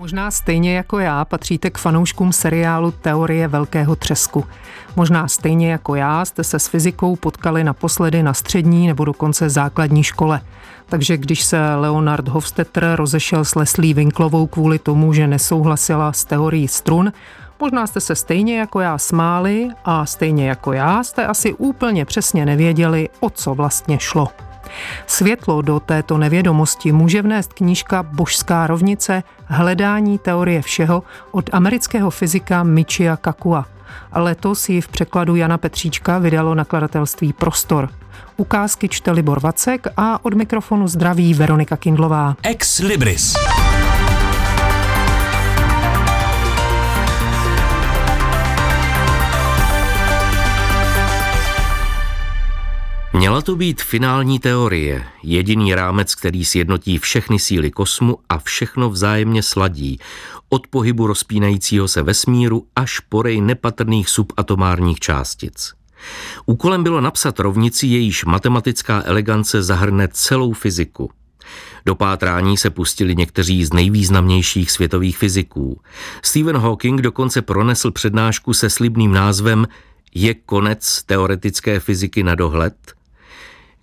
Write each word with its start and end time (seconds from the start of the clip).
Možná 0.00 0.30
stejně 0.30 0.76
jako 0.76 0.98
já 0.98 1.24
patříte 1.24 1.70
k 1.70 1.78
fanouškům 1.78 2.32
seriálu 2.32 2.90
Teorie 2.90 3.48
velkého 3.48 3.96
třesku. 3.96 4.44
Možná 4.96 5.28
stejně 5.28 5.70
jako 5.70 5.94
já 5.94 6.24
jste 6.24 6.44
se 6.44 6.58
s 6.58 6.68
fyzikou 6.68 7.16
potkali 7.16 7.64
naposledy 7.64 8.22
na 8.22 8.34
střední 8.34 8.86
nebo 8.86 9.04
dokonce 9.04 9.50
základní 9.50 10.02
škole. 10.02 10.40
Takže 10.86 11.16
když 11.16 11.44
se 11.44 11.74
Leonard 11.74 12.28
Hofstetter 12.28 12.94
rozešel 12.94 13.44
s 13.44 13.54
Leslie 13.54 13.94
Winklovou 13.94 14.46
kvůli 14.46 14.78
tomu, 14.78 15.12
že 15.12 15.26
nesouhlasila 15.26 16.12
s 16.12 16.24
teorií 16.24 16.68
strun, 16.68 17.12
možná 17.60 17.86
jste 17.86 18.00
se 18.00 18.14
stejně 18.14 18.58
jako 18.58 18.80
já 18.80 18.98
smáli 18.98 19.68
a 19.84 20.06
stejně 20.06 20.48
jako 20.48 20.72
já 20.72 21.02
jste 21.02 21.26
asi 21.26 21.54
úplně 21.54 22.04
přesně 22.04 22.46
nevěděli, 22.46 23.08
o 23.20 23.30
co 23.30 23.54
vlastně 23.54 23.98
šlo. 24.00 24.47
Světlo 25.06 25.62
do 25.62 25.80
této 25.80 26.18
nevědomosti 26.18 26.92
může 26.92 27.22
vnést 27.22 27.52
knížka 27.52 28.02
Božská 28.02 28.66
rovnice 28.66 29.22
Hledání 29.46 30.18
teorie 30.18 30.62
všeho 30.62 31.02
od 31.30 31.50
amerického 31.52 32.10
fyzika 32.10 32.62
Michia 32.62 33.16
Kakua. 33.16 33.66
Letos 34.14 34.68
ji 34.68 34.80
v 34.80 34.88
překladu 34.88 35.36
Jana 35.36 35.58
Petříčka 35.58 36.18
vydalo 36.18 36.54
nakladatelství 36.54 37.32
Prostor. 37.32 37.90
Ukázky 38.36 38.88
čte 38.88 39.10
Libor 39.10 39.40
Vacek 39.40 39.86
a 39.96 40.24
od 40.24 40.34
mikrofonu 40.34 40.88
zdraví 40.88 41.34
Veronika 41.34 41.76
Kindlová. 41.76 42.36
Ex 42.42 42.78
Libris. 42.78 43.34
To 53.48 53.56
být 53.56 53.82
finální 53.82 54.38
teorie, 54.38 55.04
jediný 55.22 55.74
rámec, 55.74 56.14
který 56.14 56.44
sjednotí 56.44 56.98
všechny 56.98 57.38
síly 57.38 57.70
kosmu 57.70 58.18
a 58.28 58.38
všechno 58.38 58.90
vzájemně 58.90 59.42
sladí, 59.42 60.00
od 60.48 60.66
pohybu 60.66 61.06
rozpínajícího 61.06 61.88
se 61.88 62.02
vesmíru 62.02 62.66
až 62.76 63.00
porej 63.00 63.40
nepatrných 63.40 64.08
subatomárních 64.08 64.98
částic. 64.98 65.72
Úkolem 66.46 66.82
bylo 66.82 67.00
napsat 67.00 67.40
rovnici, 67.40 67.86
jejíž 67.86 68.24
matematická 68.24 69.02
elegance 69.04 69.62
zahrne 69.62 70.08
celou 70.12 70.52
fyziku. 70.52 71.10
Do 71.86 71.94
pátrání 71.94 72.56
se 72.56 72.70
pustili 72.70 73.16
někteří 73.16 73.64
z 73.64 73.72
nejvýznamnějších 73.72 74.70
světových 74.70 75.18
fyziků. 75.18 75.80
Stephen 76.22 76.56
Hawking 76.56 77.00
dokonce 77.00 77.42
pronesl 77.42 77.90
přednášku 77.90 78.54
se 78.54 78.70
slibným 78.70 79.12
názvem 79.12 79.68
Je 80.14 80.34
konec 80.34 81.02
teoretické 81.02 81.80
fyziky 81.80 82.22
na 82.22 82.34
dohled– 82.34 82.74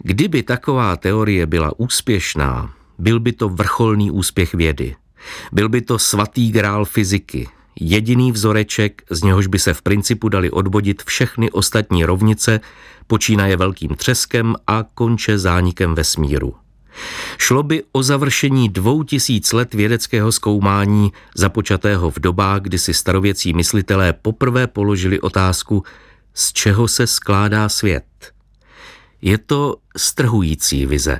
Kdyby 0.07 0.43
taková 0.43 0.95
teorie 0.95 1.45
byla 1.45 1.79
úspěšná, 1.79 2.73
byl 2.97 3.19
by 3.19 3.31
to 3.31 3.49
vrcholný 3.49 4.11
úspěch 4.11 4.53
vědy. 4.53 4.95
Byl 5.51 5.69
by 5.69 5.81
to 5.81 5.99
svatý 5.99 6.51
grál 6.51 6.85
fyziky, 6.85 7.49
jediný 7.79 8.31
vzoreček, 8.31 9.01
z 9.09 9.23
něhož 9.23 9.47
by 9.47 9.59
se 9.59 9.73
v 9.73 9.81
principu 9.81 10.29
dali 10.29 10.51
odvodit 10.51 11.03
všechny 11.03 11.51
ostatní 11.51 12.05
rovnice, 12.05 12.59
počínaje 13.07 13.57
velkým 13.57 13.95
třeskem 13.95 14.55
a 14.67 14.85
konče 14.93 15.37
zánikem 15.37 15.95
vesmíru. 15.95 16.55
Šlo 17.37 17.63
by 17.63 17.83
o 17.91 18.03
završení 18.03 18.69
dvou 18.69 19.03
tisíc 19.03 19.53
let 19.53 19.73
vědeckého 19.73 20.31
zkoumání, 20.31 21.11
započatého 21.35 22.11
v 22.11 22.19
dobách, 22.19 22.61
kdy 22.61 22.79
si 22.79 22.93
starověcí 22.93 23.53
myslitelé 23.53 24.13
poprvé 24.13 24.67
položili 24.67 25.21
otázku, 25.21 25.83
z 26.33 26.53
čeho 26.53 26.87
se 26.87 27.07
skládá 27.07 27.69
svět– 27.69 28.03
je 29.25 29.37
to 29.37 29.75
strhující 29.97 30.85
vize. 30.85 31.19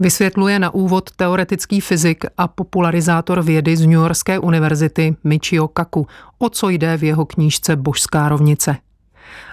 Vysvětluje 0.00 0.58
na 0.58 0.74
úvod 0.74 1.10
teoretický 1.10 1.80
fyzik 1.80 2.24
a 2.36 2.48
popularizátor 2.48 3.42
vědy 3.42 3.76
z 3.76 3.80
New 3.80 3.92
Yorkské 3.92 4.38
univerzity 4.38 5.16
Michio 5.24 5.68
Kaku, 5.68 6.06
o 6.38 6.48
co 6.48 6.68
jde 6.68 6.96
v 6.96 7.04
jeho 7.04 7.26
knížce 7.26 7.76
Božská 7.76 8.28
rovnice. 8.28 8.76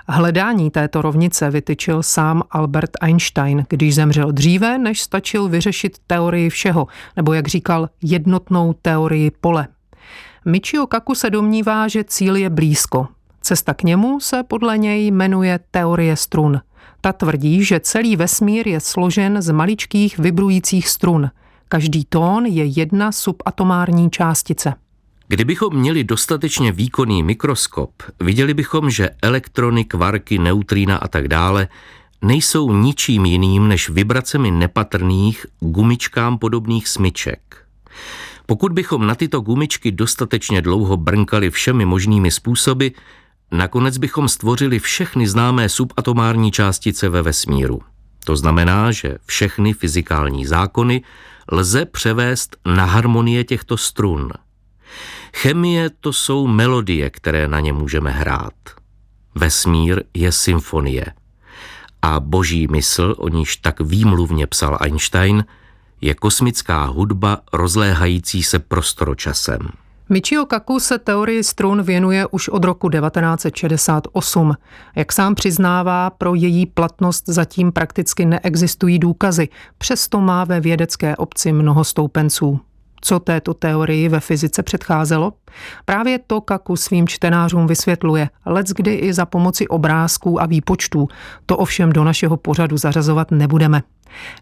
Hledání 0.08 0.72
této 0.72 1.02
rovnice 1.02 1.50
vytyčil 1.50 2.04
sám 2.04 2.44
Albert 2.52 2.92
Einstein, 3.02 3.66
když 3.70 3.96
zemřel 3.96 4.32
dříve, 4.32 4.78
než 4.78 5.02
stačil 5.02 5.50
vyřešit 5.50 5.98
teorii 6.08 6.50
všeho, 6.50 6.88
nebo 7.16 7.34
jak 7.34 7.48
říkal, 7.48 7.90
jednotnou 8.04 8.74
teorii 8.82 9.32
pole. 9.42 9.68
Michio 10.46 10.88
Kaku 10.88 11.16
se 11.16 11.30
domnívá, 11.30 11.88
že 11.88 12.04
cíl 12.04 12.36
je 12.36 12.50
blízko. 12.50 13.08
Cesta 13.42 13.74
k 13.74 13.84
němu 13.84 14.20
se 14.20 14.44
podle 14.44 14.78
něj 14.78 15.12
jmenuje 15.12 15.60
teorie 15.72 16.16
strun– 16.16 16.62
ta 17.02 17.14
tvrdí, 17.14 17.64
že 17.64 17.80
celý 17.80 18.16
vesmír 18.16 18.68
je 18.68 18.80
složen 18.80 19.42
z 19.42 19.52
maličkých 19.52 20.18
vibrujících 20.18 20.90
strun. 20.90 21.30
Každý 21.68 22.06
tón 22.06 22.46
je 22.46 22.66
jedna 22.66 23.12
subatomární 23.12 24.10
částice. 24.10 24.74
Kdybychom 25.28 25.76
měli 25.76 26.04
dostatečně 26.04 26.72
výkonný 26.72 27.24
mikroskop, 27.24 27.92
viděli 28.20 28.54
bychom, 28.54 28.90
že 28.90 29.10
elektrony, 29.22 29.86
kvarky, 29.86 30.40
neutrína 30.40 30.98
a 30.98 31.08
tak 31.08 31.28
dále 31.28 31.68
nejsou 32.22 32.74
ničím 32.74 33.26
jiným 33.26 33.68
než 33.68 33.90
vibracemi 33.90 34.52
nepatrných, 34.52 35.46
gumičkám 35.60 36.38
podobných 36.38 36.88
smyček. 36.88 37.66
Pokud 38.46 38.72
bychom 38.72 39.08
na 39.08 39.16
tyto 39.16 39.42
gumičky 39.42 39.92
dostatečně 39.92 40.62
dlouho 40.62 40.98
brnkali 40.98 41.50
všemi 41.50 41.86
možnými 41.86 42.32
způsoby, 42.32 42.88
Nakonec 43.52 43.98
bychom 43.98 44.30
stvořili 44.30 44.80
všechny 44.80 45.28
známé 45.28 45.70
subatomární 45.70 46.52
částice 46.52 47.10
ve 47.10 47.22
vesmíru. 47.22 47.82
To 48.26 48.36
znamená, 48.36 48.92
že 48.92 49.18
všechny 49.26 49.74
fyzikální 49.74 50.46
zákony 50.46 51.04
lze 51.52 51.86
převést 51.86 52.58
na 52.66 52.86
harmonie 52.86 53.44
těchto 53.44 53.78
strun. 53.78 54.30
Chemie 55.36 55.90
to 56.00 56.14
jsou 56.14 56.48
melodie, 56.48 57.10
které 57.10 57.48
na 57.48 57.60
ně 57.60 57.74
můžeme 57.74 58.12
hrát. 58.12 58.54
Vesmír 59.36 60.04
je 60.14 60.32
symfonie. 60.32 61.06
A 62.02 62.20
boží 62.20 62.68
mysl, 62.68 63.16
o 63.18 63.28
níž 63.28 63.58
tak 63.58 63.82
výmluvně 63.82 64.48
psal 64.48 64.78
Einstein, 64.82 65.46
je 66.02 66.14
kosmická 66.14 66.86
hudba 66.86 67.42
rozléhající 67.54 68.44
se 68.44 68.60
prostoročasem. 68.60 69.60
Michio 70.14 70.46
Kaku 70.46 70.80
se 70.80 71.00
teorii 71.00 71.44
strun 71.44 71.82
věnuje 71.82 72.28
už 72.28 72.50
od 72.50 72.64
roku 72.64 72.90
1968. 72.90 74.54
Jak 74.96 75.12
sám 75.12 75.36
přiznává, 75.36 76.10
pro 76.10 76.36
její 76.36 76.66
platnost 76.66 77.24
zatím 77.28 77.72
prakticky 77.72 78.26
neexistují 78.26 79.00
důkazy, 79.00 79.50
přesto 79.78 80.22
má 80.22 80.44
ve 80.44 80.60
vědecké 80.60 81.16
obci 81.16 81.54
mnoho 81.54 81.84
stoupenců. 81.84 82.60
Co 83.02 83.20
této 83.20 83.54
teorii 83.54 84.10
ve 84.10 84.20
fyzice 84.20 84.64
předcházelo? 84.64 85.34
Právě 85.86 86.20
to 86.28 86.42
Kaku 86.42 86.76
svým 86.76 87.08
čtenářům 87.08 87.68
vysvětluje, 87.68 88.30
kdy 88.76 88.94
i 88.94 89.14
za 89.14 89.26
pomoci 89.26 89.68
obrázků 89.68 90.42
a 90.42 90.46
výpočtů. 90.46 91.08
To 91.46 91.58
ovšem 91.58 91.94
do 91.94 92.04
našeho 92.04 92.38
pořadu 92.38 92.78
zařazovat 92.78 93.32
nebudeme. 93.32 93.84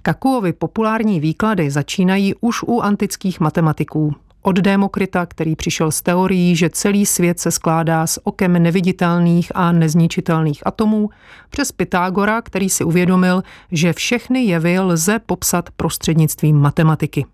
Kakuovi 0.01 0.53
populární 0.53 1.19
výklady 1.19 1.71
začínají 1.71 2.35
už 2.41 2.63
u 2.63 2.81
antických 2.81 3.39
matematiků. 3.39 4.15
Od 4.41 4.55
Demokrita, 4.55 5.25
který 5.25 5.55
přišel 5.55 5.91
s 5.91 6.01
teorií, 6.01 6.55
že 6.55 6.69
celý 6.69 7.05
svět 7.05 7.39
se 7.39 7.51
skládá 7.51 8.07
z 8.07 8.19
okem 8.23 8.53
neviditelných 8.63 9.51
a 9.55 9.71
nezničitelných 9.71 10.67
atomů, 10.67 11.09
přes 11.49 11.71
Pythagora, 11.71 12.41
který 12.41 12.69
si 12.69 12.83
uvědomil, 12.83 13.43
že 13.71 13.93
všechny 13.93 14.43
jevy 14.43 14.79
lze 14.79 15.19
popsat 15.19 15.69
prostřednictvím 15.77 16.57
matematiky. 16.57 17.25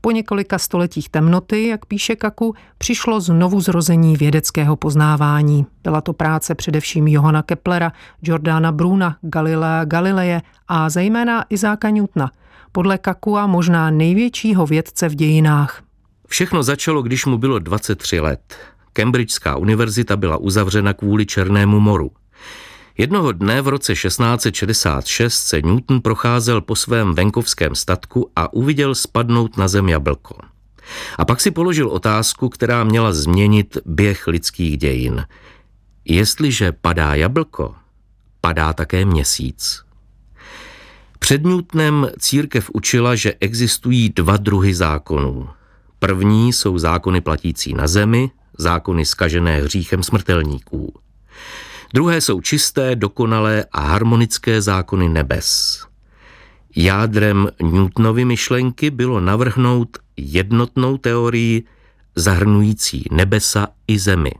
Po 0.00 0.10
několika 0.10 0.58
stoletích 0.58 1.08
temnoty, 1.08 1.66
jak 1.66 1.86
píše 1.86 2.16
Kaku, 2.16 2.54
přišlo 2.78 3.20
znovu 3.20 3.60
zrození 3.60 4.16
vědeckého 4.16 4.76
poznávání. 4.76 5.66
Byla 5.82 6.00
to 6.00 6.12
práce 6.12 6.54
především 6.54 7.08
Johana 7.08 7.42
Keplera, 7.42 7.92
Jordana 8.22 8.72
Bruna, 8.72 9.16
Galilea 9.20 9.84
Galileje 9.84 10.42
a 10.68 10.90
zejména 10.90 11.44
Izáka 11.50 11.90
Newtona, 11.90 12.30
podle 12.72 12.98
Kakua 12.98 13.46
možná 13.46 13.90
největšího 13.90 14.66
vědce 14.66 15.08
v 15.08 15.14
dějinách. 15.14 15.85
Všechno 16.28 16.62
začalo, 16.62 17.02
když 17.02 17.26
mu 17.26 17.38
bylo 17.38 17.58
23 17.58 18.20
let. 18.20 18.58
Cambridgeská 18.92 19.56
univerzita 19.56 20.16
byla 20.16 20.36
uzavřena 20.36 20.92
kvůli 20.92 21.26
Černému 21.26 21.80
moru. 21.80 22.10
Jednoho 22.98 23.32
dne 23.32 23.62
v 23.62 23.68
roce 23.68 23.94
1666 23.94 25.46
se 25.46 25.62
Newton 25.62 26.00
procházel 26.00 26.60
po 26.60 26.76
svém 26.76 27.14
venkovském 27.14 27.74
statku 27.74 28.30
a 28.36 28.52
uviděl 28.52 28.94
spadnout 28.94 29.56
na 29.56 29.68
zem 29.68 29.88
jablko. 29.88 30.38
A 31.18 31.24
pak 31.24 31.40
si 31.40 31.50
položil 31.50 31.88
otázku, 31.88 32.48
která 32.48 32.84
měla 32.84 33.12
změnit 33.12 33.78
běh 33.86 34.26
lidských 34.26 34.78
dějin. 34.78 35.26
Jestliže 36.04 36.72
padá 36.72 37.14
jablko, 37.14 37.74
padá 38.40 38.72
také 38.72 39.04
měsíc. 39.04 39.82
Před 41.18 41.44
Newtonem 41.44 42.10
církev 42.18 42.70
učila, 42.72 43.14
že 43.14 43.34
existují 43.40 44.08
dva 44.08 44.36
druhy 44.36 44.74
zákonů. 44.74 45.48
První 45.98 46.52
jsou 46.52 46.78
zákony 46.78 47.20
platící 47.20 47.74
na 47.74 47.86
zemi, 47.86 48.30
zákony 48.58 49.04
skažené 49.04 49.56
hříchem 49.56 50.02
smrtelníků. 50.02 50.94
Druhé 51.94 52.20
jsou 52.20 52.40
čisté, 52.40 52.96
dokonalé 52.96 53.64
a 53.72 53.80
harmonické 53.80 54.62
zákony 54.62 55.08
nebes. 55.08 55.80
Jádrem 56.76 57.48
Newtonovy 57.62 58.24
myšlenky 58.24 58.90
bylo 58.90 59.20
navrhnout 59.20 59.98
jednotnou 60.16 60.98
teorii, 60.98 61.64
zahrnující 62.16 63.04
nebesa 63.10 63.68
i 63.88 63.98
zemi. 63.98 64.32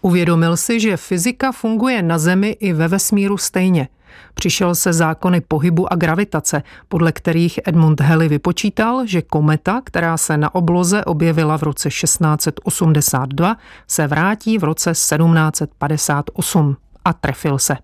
Uvědomil 0.00 0.56
si, 0.56 0.80
že 0.80 0.96
fyzika 0.96 1.52
funguje 1.52 2.02
na 2.02 2.18
Zemi 2.18 2.50
i 2.60 2.72
ve 2.72 2.88
vesmíru 2.88 3.38
stejně. 3.38 3.88
Přišel 4.34 4.74
se 4.74 4.92
zákony 4.92 5.40
pohybu 5.40 5.92
a 5.92 5.96
gravitace, 5.96 6.62
podle 6.88 7.12
kterých 7.12 7.60
Edmund 7.66 8.00
Halley 8.00 8.28
vypočítal, 8.28 9.06
že 9.06 9.22
kometa, 9.22 9.80
která 9.84 10.16
se 10.16 10.36
na 10.36 10.54
obloze 10.54 11.04
objevila 11.04 11.58
v 11.58 11.62
roce 11.62 11.88
1682, 11.88 13.56
se 13.88 14.06
vrátí 14.06 14.58
v 14.58 14.64
roce 14.64 14.90
1758 14.90 16.76
a 17.04 17.12
trefil 17.12 17.58
se. 17.58 17.76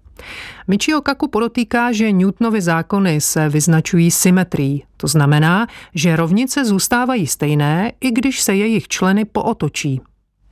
Michio 0.69 1.01
Kaku 1.01 1.29
podotýká, 1.29 1.93
že 1.93 2.13
Newtonovy 2.13 2.61
zákony 2.61 3.21
se 3.21 3.49
vyznačují 3.49 4.11
symetrií. 4.11 4.85
To 4.97 5.07
znamená, 5.07 5.67
že 5.95 6.17
rovnice 6.17 6.65
zůstávají 6.65 7.27
stejné, 7.27 7.93
i 8.01 8.11
když 8.11 8.43
se 8.43 8.55
jejich 8.55 8.89
členy 8.89 9.25
pootočí. 9.25 10.01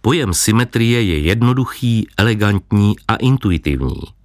Pojem 0.00 0.34
symetrie 0.34 1.02
je 1.02 1.18
jednoduchý, 1.18 2.06
elegantní 2.16 2.94
a 3.08 3.16
intuitivní. 3.16 4.15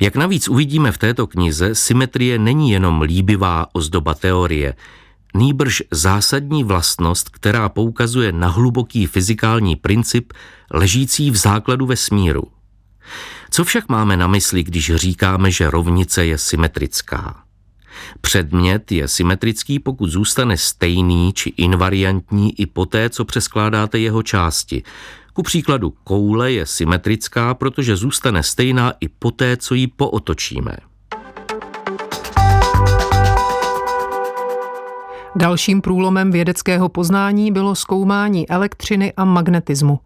Jak 0.00 0.16
navíc 0.16 0.48
uvidíme 0.48 0.92
v 0.92 0.98
této 0.98 1.26
knize, 1.26 1.74
symetrie 1.74 2.38
není 2.38 2.70
jenom 2.70 3.02
líbivá 3.02 3.66
ozdoba 3.72 4.14
teorie, 4.14 4.74
nýbrž 5.34 5.82
zásadní 5.90 6.64
vlastnost, 6.64 7.28
která 7.28 7.68
poukazuje 7.68 8.32
na 8.32 8.48
hluboký 8.48 9.06
fyzikální 9.06 9.76
princip 9.76 10.32
ležící 10.70 11.30
v 11.30 11.36
základu 11.36 11.86
vesmíru. 11.86 12.42
Co 13.50 13.64
však 13.64 13.88
máme 13.88 14.16
na 14.16 14.26
mysli, 14.26 14.62
když 14.62 14.94
říkáme, 14.94 15.50
že 15.50 15.70
rovnice 15.70 16.26
je 16.26 16.38
symetrická? 16.38 17.47
Předmět 18.20 18.92
je 18.92 19.08
symetrický, 19.08 19.78
pokud 19.78 20.10
zůstane 20.10 20.56
stejný 20.56 21.32
či 21.32 21.52
invariantní 21.56 22.60
i 22.60 22.66
poté, 22.66 23.10
co 23.10 23.24
přeskládáte 23.24 23.98
jeho 23.98 24.22
části. 24.22 24.82
Ku 25.32 25.42
příkladu 25.42 25.94
koule 26.04 26.52
je 26.52 26.66
symetrická, 26.66 27.54
protože 27.54 27.96
zůstane 27.96 28.42
stejná 28.42 28.92
i 29.00 29.08
poté, 29.08 29.56
co 29.56 29.74
ji 29.74 29.86
pootočíme. 29.86 30.76
Dalším 35.36 35.80
průlomem 35.80 36.30
vědeckého 36.30 36.88
poznání 36.88 37.52
bylo 37.52 37.74
zkoumání 37.74 38.50
elektřiny 38.50 39.12
a 39.16 39.24
magnetismu. 39.24 40.00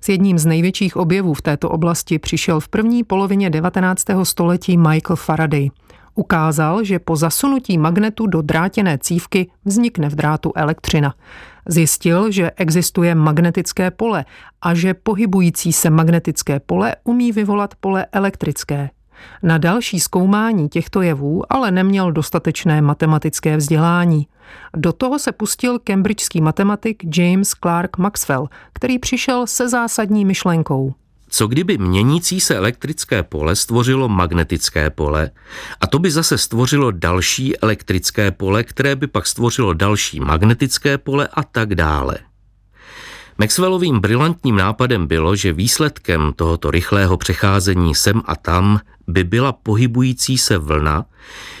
S 0.00 0.08
jedním 0.08 0.38
z 0.38 0.46
největších 0.46 0.96
objevů 0.96 1.34
v 1.34 1.42
této 1.42 1.68
oblasti 1.68 2.18
přišel 2.18 2.60
v 2.60 2.68
první 2.68 3.04
polovině 3.04 3.50
19. 3.50 4.04
století 4.22 4.76
Michael 4.76 5.16
Faraday. 5.16 5.70
Ukázal, 6.14 6.84
že 6.84 6.98
po 6.98 7.16
zasunutí 7.16 7.78
magnetu 7.78 8.26
do 8.26 8.42
drátěné 8.42 8.98
cívky 8.98 9.50
vznikne 9.64 10.08
v 10.08 10.14
drátu 10.14 10.52
elektřina. 10.56 11.14
Zjistil, 11.68 12.30
že 12.30 12.50
existuje 12.50 13.14
magnetické 13.14 13.90
pole 13.90 14.24
a 14.62 14.74
že 14.74 14.94
pohybující 14.94 15.72
se 15.72 15.90
magnetické 15.90 16.60
pole 16.60 16.96
umí 17.04 17.32
vyvolat 17.32 17.74
pole 17.80 18.06
elektrické. 18.12 18.90
Na 19.42 19.58
další 19.58 20.00
zkoumání 20.00 20.68
těchto 20.68 21.02
jevů 21.02 21.52
ale 21.52 21.70
neměl 21.70 22.12
dostatečné 22.12 22.82
matematické 22.82 23.56
vzdělání. 23.56 24.26
Do 24.76 24.92
toho 24.92 25.18
se 25.18 25.32
pustil 25.32 25.78
cambridgeský 25.78 26.40
matematik 26.40 27.16
James 27.16 27.50
Clark 27.50 27.98
Maxwell, 27.98 28.48
který 28.72 28.98
přišel 28.98 29.46
se 29.46 29.68
zásadní 29.68 30.24
myšlenkou. 30.24 30.94
Co 31.34 31.46
kdyby 31.46 31.78
měnící 31.78 32.40
se 32.40 32.56
elektrické 32.56 33.22
pole 33.22 33.56
stvořilo 33.56 34.08
magnetické 34.08 34.90
pole 34.90 35.30
a 35.80 35.86
to 35.86 35.98
by 35.98 36.10
zase 36.10 36.38
stvořilo 36.38 36.90
další 36.90 37.58
elektrické 37.58 38.30
pole, 38.30 38.64
které 38.64 38.96
by 38.96 39.06
pak 39.06 39.26
stvořilo 39.26 39.74
další 39.74 40.20
magnetické 40.20 40.98
pole 40.98 41.28
a 41.32 41.42
tak 41.42 41.74
dále. 41.74 42.18
Maxwellovým 43.38 44.00
brilantním 44.00 44.56
nápadem 44.56 45.06
bylo, 45.06 45.36
že 45.36 45.52
výsledkem 45.52 46.32
tohoto 46.36 46.70
rychlého 46.70 47.16
přecházení 47.16 47.94
sem 47.94 48.22
a 48.24 48.36
tam 48.36 48.80
by 49.06 49.24
byla 49.24 49.52
pohybující 49.52 50.38
se 50.38 50.58
vlna, 50.58 51.04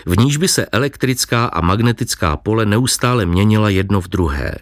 v 0.06 0.18
níž 0.18 0.36
by 0.36 0.48
se 0.48 0.66
elektrická 0.66 1.46
a 1.46 1.60
magnetická 1.60 2.36
pole 2.36 2.66
neustále 2.66 3.26
měnila 3.26 3.68
jedno 3.68 4.00
v 4.00 4.08
druhé. 4.08 4.54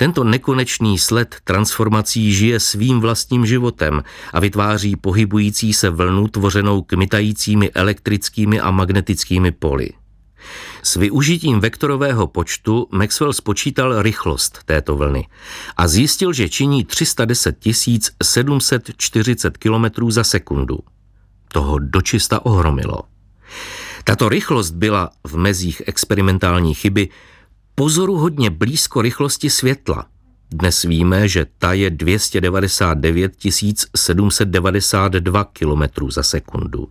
Tento 0.00 0.24
nekonečný 0.24 0.96
sled 0.96 1.44
transformací 1.44 2.32
žije 2.32 2.60
svým 2.60 3.00
vlastním 3.04 3.46
životem 3.46 4.00
a 4.32 4.40
vytváří 4.40 4.96
pohybující 4.96 5.72
se 5.72 5.90
vlnu 5.90 6.28
tvořenou 6.28 6.82
kmitajícími 6.82 7.70
elektrickými 7.70 8.60
a 8.60 8.70
magnetickými 8.70 9.52
poli. 9.52 9.90
S 10.82 10.96
využitím 10.96 11.60
vektorového 11.60 12.26
počtu 12.26 12.88
Maxwell 12.92 13.32
spočítal 13.32 14.02
rychlost 14.02 14.64
této 14.64 14.96
vlny 14.96 15.28
a 15.76 15.88
zjistil, 15.88 16.32
že 16.32 16.48
činí 16.48 16.84
310 16.84 17.56
740 18.22 19.58
km 19.58 19.84
za 20.08 20.24
sekundu. 20.24 20.78
Toho 21.52 21.78
dočista 21.78 22.46
ohromilo. 22.46 23.02
Tato 24.04 24.28
rychlost 24.28 24.70
byla 24.70 25.10
v 25.26 25.36
mezích 25.36 25.82
experimentální 25.86 26.74
chyby 26.74 27.08
pozoruhodně 27.80 28.50
blízko 28.50 29.02
rychlosti 29.02 29.50
světla. 29.50 30.06
Dnes 30.50 30.82
víme, 30.82 31.28
že 31.28 31.46
ta 31.58 31.72
je 31.72 31.90
299 31.90 33.32
792 33.96 35.44
km 35.44 36.10
za 36.10 36.22
sekundu. 36.22 36.88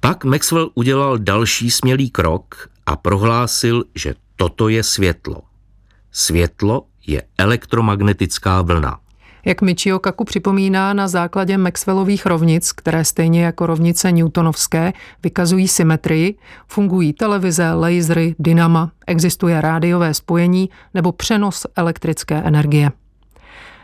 Pak 0.00 0.24
Maxwell 0.24 0.70
udělal 0.74 1.18
další 1.18 1.70
smělý 1.70 2.10
krok 2.10 2.68
a 2.86 2.96
prohlásil, 2.96 3.84
že 3.94 4.14
toto 4.36 4.68
je 4.68 4.82
světlo. 4.82 5.42
Světlo 6.12 6.86
je 7.06 7.22
elektromagnetická 7.38 8.62
vlna. 8.62 9.00
Jak 9.44 9.62
Michio 9.62 9.98
Kaku 9.98 10.24
připomíná 10.24 10.92
na 10.92 11.08
základě 11.08 11.58
Maxwellových 11.58 12.26
rovnic, 12.26 12.72
které 12.72 13.04
stejně 13.04 13.44
jako 13.44 13.66
rovnice 13.66 14.12
newtonovské 14.12 14.92
vykazují 15.22 15.68
symetrii, 15.68 16.38
fungují 16.66 17.12
televize, 17.12 17.72
lasery, 17.72 18.34
dynama, 18.38 18.90
existuje 19.06 19.60
rádiové 19.60 20.14
spojení 20.14 20.70
nebo 20.94 21.12
přenos 21.12 21.66
elektrické 21.76 22.34
energie. 22.34 22.90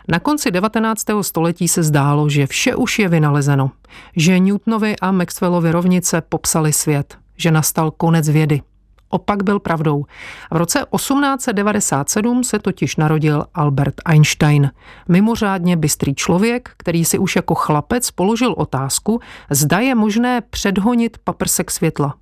Na 0.08 0.20
konci 0.20 0.50
19. 0.50 1.04
století 1.22 1.68
se 1.68 1.82
zdálo, 1.82 2.28
že 2.28 2.46
vše 2.46 2.74
už 2.74 2.98
je 2.98 3.08
vynalezeno, 3.08 3.70
že 4.16 4.38
Newtonovi 4.38 4.96
a 5.02 5.12
Maxwellovy 5.12 5.70
rovnice 5.70 6.20
popsali 6.20 6.72
svět, 6.72 7.18
že 7.36 7.50
nastal 7.50 7.90
konec 7.90 8.28
vědy. 8.28 8.60
Opak 9.08 9.42
byl 9.42 9.58
pravdou. 9.58 10.04
V 10.52 10.56
roce 10.56 10.84
1897 10.96 12.44
se 12.44 12.58
totiž 12.58 12.96
narodil 12.96 13.44
Albert 13.54 13.94
Einstein. 14.04 14.70
Mimořádně 15.08 15.76
bystrý 15.76 16.14
člověk, 16.14 16.70
který 16.76 17.04
si 17.04 17.18
už 17.18 17.36
jako 17.36 17.54
chlapec 17.54 18.10
položil 18.10 18.54
otázku, 18.56 19.20
zda 19.50 19.78
je 19.78 19.94
možné 19.94 20.40
předhonit 20.40 21.18
paprsek 21.24 21.70
světla. 21.70 22.14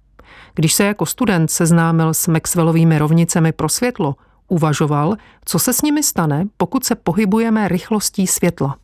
Když 0.55 0.75
se 0.75 0.85
jako 0.85 1.07
student 1.07 1.51
seznámil 1.51 2.15
s 2.15 2.27
Maxwellovými 2.27 2.99
rovnicemi 2.99 3.53
pro 3.53 3.69
světlo, 3.69 4.15
uvažoval, 4.49 5.17
co 5.45 5.59
se 5.59 5.73
s 5.73 5.83
nimi 5.83 6.03
stane, 6.03 6.45
pokud 6.57 6.85
se 6.85 6.95
pohybujeme 6.95 7.69
rychlostí 7.69 8.27
světla. 8.27 8.77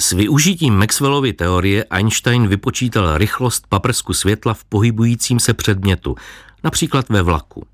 S 0.00 0.12
využitím 0.12 0.74
Maxwellovy 0.74 1.32
teorie 1.32 1.84
Einstein 1.84 2.48
vypočítal 2.48 3.18
rychlost 3.18 3.66
paprsku 3.68 4.14
světla 4.14 4.54
v 4.54 4.64
pohybujícím 4.64 5.40
se 5.40 5.54
předmětu, 5.54 6.16
například 6.64 7.08
ve 7.08 7.22
vlaku. 7.22 7.66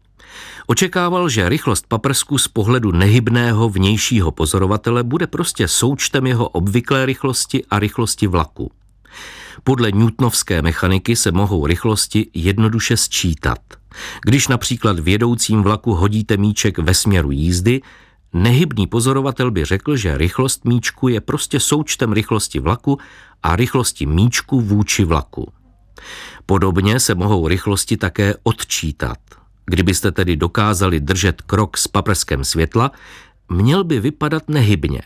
Očekával, 0.66 1.28
že 1.28 1.48
rychlost 1.48 1.86
paprsku 1.88 2.38
z 2.38 2.48
pohledu 2.48 2.92
nehybného 2.92 3.68
vnějšího 3.68 4.30
pozorovatele 4.30 5.02
bude 5.02 5.26
prostě 5.26 5.68
součtem 5.68 6.26
jeho 6.26 6.48
obvyklé 6.48 7.06
rychlosti 7.06 7.64
a 7.70 7.78
rychlosti 7.78 8.26
vlaku. 8.26 8.70
Podle 9.64 9.92
newtonovské 9.92 10.62
mechaniky 10.62 11.16
se 11.16 11.32
mohou 11.32 11.66
rychlosti 11.66 12.26
jednoduše 12.34 12.96
sčítat. 12.96 13.58
Když 14.24 14.48
například 14.48 14.98
v 14.98 15.08
jedoucím 15.08 15.62
vlaku 15.62 15.94
hodíte 15.94 16.36
míček 16.36 16.78
ve 16.78 16.94
směru 16.94 17.30
jízdy, 17.30 17.80
nehybný 18.32 18.86
pozorovatel 18.86 19.50
by 19.50 19.64
řekl, 19.64 19.96
že 19.96 20.18
rychlost 20.18 20.64
míčku 20.64 21.08
je 21.08 21.20
prostě 21.20 21.60
součtem 21.60 22.12
rychlosti 22.12 22.60
vlaku 22.60 22.98
a 23.42 23.56
rychlosti 23.56 24.06
míčku 24.06 24.60
vůči 24.60 25.04
vlaku. 25.04 25.52
Podobně 26.46 27.00
se 27.00 27.14
mohou 27.14 27.48
rychlosti 27.48 27.96
také 27.96 28.34
odčítat. 28.42 29.18
Kdybyste 29.66 30.12
tedy 30.12 30.36
dokázali 30.36 31.00
držet 31.00 31.42
krok 31.42 31.78
s 31.78 31.88
paprskem 31.88 32.44
světla, 32.44 32.90
měl 33.48 33.84
by 33.84 34.00
vypadat 34.00 34.48
nehybně. 34.48 35.02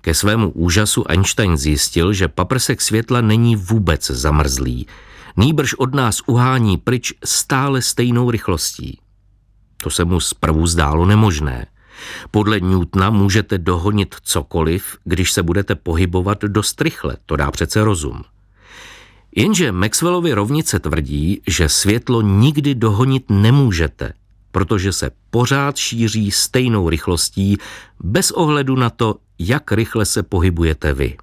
Ke 0.00 0.14
svému 0.14 0.50
úžasu 0.50 1.04
Einstein 1.08 1.56
zjistil, 1.56 2.12
že 2.12 2.28
paprsek 2.28 2.80
světla 2.80 3.20
není 3.20 3.56
vůbec 3.56 4.10
zamrzlý, 4.10 4.86
nýbrž 5.36 5.74
od 5.74 5.94
nás 5.94 6.20
uhání 6.26 6.76
pryč 6.76 7.12
stále 7.24 7.82
stejnou 7.82 8.30
rychlostí. 8.30 9.00
To 9.82 9.90
se 9.90 10.04
mu 10.04 10.20
zprvu 10.20 10.66
zdálo 10.66 11.06
nemožné. 11.06 11.66
Podle 12.30 12.60
Newtona 12.60 13.10
můžete 13.10 13.58
dohonit 13.58 14.14
cokoliv, 14.22 14.96
když 15.04 15.32
se 15.32 15.42
budete 15.42 15.74
pohybovat 15.74 16.42
dost 16.42 16.80
rychle, 16.80 17.16
to 17.26 17.36
dá 17.36 17.50
přece 17.50 17.84
rozum. 17.84 18.22
Jenže 19.36 19.72
Maxwellovy 19.72 20.32
rovnice 20.32 20.78
tvrdí, 20.78 21.42
že 21.46 21.68
světlo 21.68 22.22
nikdy 22.22 22.74
dohonit 22.74 23.30
nemůžete, 23.30 24.12
protože 24.52 24.92
se 24.92 25.10
pořád 25.30 25.76
šíří 25.76 26.30
stejnou 26.30 26.88
rychlostí 26.88 27.56
bez 28.00 28.30
ohledu 28.30 28.76
na 28.76 28.90
to, 28.90 29.16
jak 29.38 29.72
rychle 29.72 30.04
se 30.04 30.22
pohybujete 30.22 30.92
vy. 30.92 31.16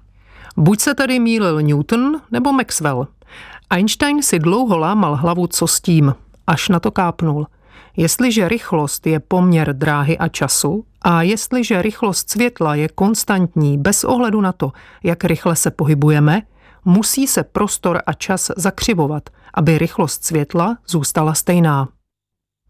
Buď 0.56 0.80
se 0.80 0.94
tady 0.94 1.18
mýlil 1.18 1.62
Newton 1.62 2.20
nebo 2.30 2.52
Maxwell. 2.52 3.06
Einstein 3.70 4.22
si 4.22 4.38
dlouho 4.38 4.78
lámal 4.78 5.16
hlavu, 5.16 5.46
co 5.46 5.66
s 5.66 5.80
tím, 5.80 6.14
až 6.46 6.68
na 6.68 6.80
to 6.80 6.90
kápnul. 6.90 7.46
Jestliže 7.96 8.48
rychlost 8.48 9.06
je 9.06 9.20
poměr 9.20 9.76
dráhy 9.76 10.18
a 10.18 10.28
času 10.28 10.84
a 11.02 11.22
jestliže 11.22 11.82
rychlost 11.82 12.30
světla 12.30 12.74
je 12.74 12.88
konstantní 12.88 13.78
bez 13.78 14.04
ohledu 14.04 14.40
na 14.40 14.52
to, 14.52 14.72
jak 15.02 15.24
rychle 15.24 15.56
se 15.56 15.70
pohybujeme, 15.70 16.42
musí 16.86 17.26
se 17.26 17.42
prostor 17.42 18.02
a 18.06 18.12
čas 18.12 18.50
zakřivovat, 18.56 19.30
aby 19.54 19.78
rychlost 19.78 20.24
světla 20.24 20.78
zůstala 20.88 21.34
stejná. 21.34 21.88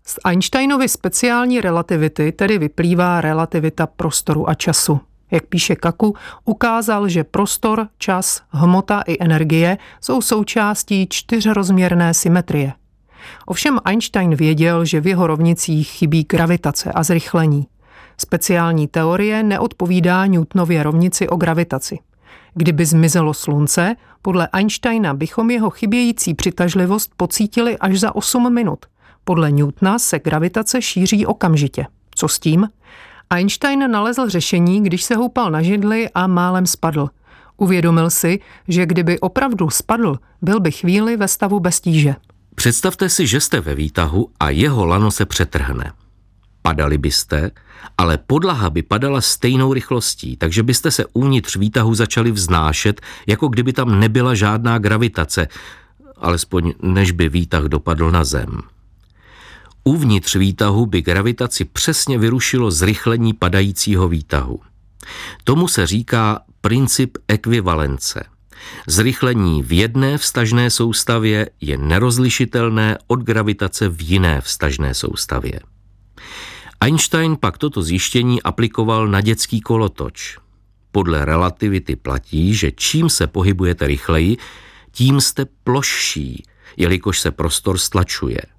Z 0.06 0.18
Einsteinovy 0.24 0.88
speciální 0.88 1.60
relativity 1.60 2.32
tedy 2.32 2.58
vyplývá 2.58 3.20
relativita 3.20 3.86
prostoru 3.86 4.48
a 4.48 4.54
času. 4.54 5.00
Jak 5.30 5.46
píše 5.46 5.76
Kaku, 5.76 6.14
ukázal, 6.44 7.08
že 7.08 7.24
prostor, 7.24 7.88
čas, 7.98 8.42
hmota 8.50 9.02
i 9.06 9.16
energie 9.24 9.78
jsou 10.00 10.22
součástí 10.22 11.06
čtyřrozměrné 11.10 12.14
symetrie. 12.14 12.72
Ovšem 13.46 13.80
Einstein 13.84 14.34
věděl, 14.34 14.84
že 14.84 15.00
v 15.00 15.06
jeho 15.06 15.26
rovnicích 15.26 15.88
chybí 15.88 16.26
gravitace 16.28 16.92
a 16.92 17.02
zrychlení. 17.02 17.66
Speciální 18.18 18.88
teorie 18.88 19.42
neodpovídá 19.42 20.26
Newtonově 20.26 20.82
rovnici 20.82 21.28
o 21.28 21.36
gravitaci. 21.36 21.98
Kdyby 22.58 22.86
zmizelo 22.86 23.34
slunce, 23.34 23.96
podle 24.22 24.48
Einsteina 24.52 25.14
bychom 25.14 25.50
jeho 25.50 25.70
chybějící 25.70 26.34
přitažlivost 26.34 27.10
pocítili 27.16 27.78
až 27.78 28.00
za 28.00 28.14
8 28.14 28.54
minut. 28.54 28.86
Podle 29.24 29.50
Newtona 29.50 29.98
se 29.98 30.18
gravitace 30.18 30.82
šíří 30.82 31.26
okamžitě. 31.26 31.86
Co 32.14 32.28
s 32.28 32.38
tím? 32.38 32.68
Einstein 33.30 33.90
nalezl 33.90 34.28
řešení, 34.28 34.82
když 34.82 35.02
se 35.02 35.16
houpal 35.16 35.50
na 35.50 35.62
židli 35.62 36.08
a 36.14 36.26
málem 36.26 36.66
spadl. 36.66 37.08
Uvědomil 37.56 38.10
si, 38.10 38.40
že 38.68 38.86
kdyby 38.86 39.20
opravdu 39.20 39.70
spadl, 39.70 40.18
byl 40.42 40.60
by 40.60 40.72
chvíli 40.72 41.16
ve 41.16 41.28
stavu 41.28 41.60
bez 41.60 41.80
tíže. 41.80 42.14
Představte 42.54 43.08
si, 43.08 43.26
že 43.26 43.40
jste 43.40 43.60
ve 43.60 43.74
výtahu 43.74 44.28
a 44.40 44.50
jeho 44.50 44.86
lano 44.86 45.10
se 45.10 45.26
přetrhne. 45.26 45.92
Padali 46.66 46.98
byste, 46.98 47.50
ale 47.98 48.18
podlaha 48.18 48.70
by 48.70 48.82
padala 48.82 49.20
stejnou 49.20 49.72
rychlostí, 49.72 50.36
takže 50.36 50.62
byste 50.62 50.90
se 50.90 51.06
uvnitř 51.12 51.56
výtahu 51.56 51.94
začali 51.94 52.30
vznášet, 52.30 53.00
jako 53.26 53.48
kdyby 53.48 53.72
tam 53.72 54.00
nebyla 54.00 54.34
žádná 54.34 54.78
gravitace, 54.78 55.48
alespoň 56.16 56.72
než 56.82 57.10
by 57.10 57.28
výtah 57.28 57.64
dopadl 57.64 58.10
na 58.10 58.24
zem. 58.24 58.60
Uvnitř 59.84 60.36
výtahu 60.36 60.86
by 60.86 61.02
gravitaci 61.02 61.64
přesně 61.64 62.18
vyrušilo 62.18 62.70
zrychlení 62.70 63.32
padajícího 63.32 64.08
výtahu. 64.08 64.60
Tomu 65.44 65.68
se 65.68 65.86
říká 65.86 66.40
princip 66.60 67.18
ekvivalence. 67.28 68.24
Zrychlení 68.86 69.62
v 69.62 69.72
jedné 69.72 70.18
vstažné 70.18 70.70
soustavě 70.70 71.50
je 71.60 71.78
nerozlišitelné 71.78 72.98
od 73.06 73.20
gravitace 73.20 73.88
v 73.88 74.02
jiné 74.02 74.40
vstažné 74.40 74.94
soustavě. 74.94 75.60
Einstein 76.80 77.36
pak 77.40 77.58
toto 77.58 77.82
zjištění 77.82 78.42
aplikoval 78.42 79.08
na 79.08 79.20
dětský 79.20 79.60
kolotoč. 79.60 80.38
Podle 80.92 81.24
relativity 81.24 81.96
platí, 81.96 82.54
že 82.54 82.72
čím 82.72 83.10
se 83.10 83.26
pohybujete 83.26 83.86
rychleji, 83.86 84.36
tím 84.92 85.20
jste 85.20 85.46
plošší, 85.64 86.42
jelikož 86.76 87.20
se 87.20 87.30
prostor 87.30 87.78
stlačuje– 87.78 88.40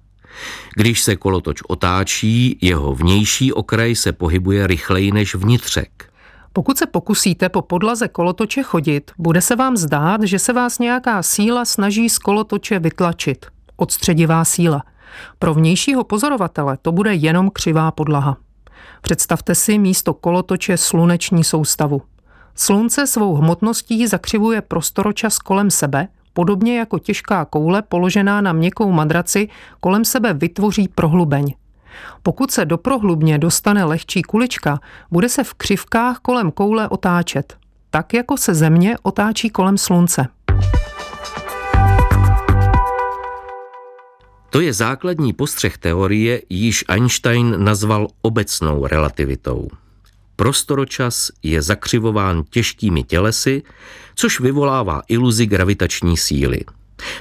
když 0.74 1.02
se 1.02 1.16
kolotoč 1.16 1.62
otáčí, 1.68 2.58
jeho 2.60 2.94
vnější 2.94 3.52
okraj 3.52 3.94
se 3.94 4.12
pohybuje 4.12 4.66
rychleji 4.66 5.12
než 5.12 5.34
vnitřek. 5.34 6.12
Pokud 6.52 6.78
se 6.78 6.86
pokusíte 6.86 7.48
po 7.48 7.62
podlaze 7.62 8.08
kolotoče 8.08 8.62
chodit, 8.62 9.10
bude 9.18 9.40
se 9.40 9.56
vám 9.56 9.76
zdát, 9.76 10.22
že 10.22 10.38
se 10.38 10.52
vás 10.52 10.78
nějaká 10.78 11.22
síla 11.22 11.64
snaží 11.64 12.08
z 12.08 12.18
kolotoče 12.18 12.78
vytlačit. 12.78 13.46
Odstředivá 13.76 14.44
síla. 14.44 14.82
Pro 15.38 15.54
vnějšího 15.54 16.04
pozorovatele 16.04 16.78
to 16.82 16.92
bude 16.92 17.14
jenom 17.14 17.50
křivá 17.50 17.90
podlaha. 17.90 18.36
Představte 19.00 19.54
si 19.54 19.78
místo 19.78 20.14
kolotoče 20.14 20.76
sluneční 20.76 21.44
soustavu. 21.44 22.02
Slunce 22.54 23.06
svou 23.06 23.34
hmotností 23.34 24.06
zakřivuje 24.06 24.62
prostoročas 24.62 25.38
kolem 25.38 25.70
sebe 25.70 26.08
podobně 26.38 26.78
jako 26.78 26.98
těžká 26.98 27.44
koule 27.44 27.82
položená 27.82 28.40
na 28.40 28.52
měkkou 28.52 28.92
madraci 28.92 29.48
kolem 29.80 30.04
sebe 30.04 30.34
vytvoří 30.34 30.88
prohlubeň. 30.88 31.54
Pokud 32.22 32.50
se 32.50 32.64
do 32.64 32.78
prohlubně 32.78 33.38
dostane 33.38 33.84
lehčí 33.84 34.22
kulička, 34.22 34.80
bude 35.10 35.28
se 35.28 35.44
v 35.44 35.54
křivkách 35.54 36.18
kolem 36.18 36.50
koule 36.50 36.88
otáčet, 36.88 37.56
tak 37.90 38.14
jako 38.14 38.36
se 38.36 38.54
Země 38.54 38.96
otáčí 39.02 39.50
kolem 39.50 39.78
Slunce. 39.78 40.26
To 44.50 44.60
je 44.60 44.72
základní 44.72 45.32
postřeh 45.32 45.78
teorie, 45.78 46.42
již 46.50 46.84
Einstein 46.88 47.64
nazval 47.64 48.08
obecnou 48.22 48.86
relativitou. 48.86 49.68
Prostoročas 50.36 51.30
je 51.42 51.62
zakřivován 51.62 52.44
těžkými 52.50 53.02
tělesy, 53.02 53.62
což 54.14 54.40
vyvolává 54.40 55.02
iluzi 55.08 55.46
gravitační 55.46 56.16
síly. 56.16 56.60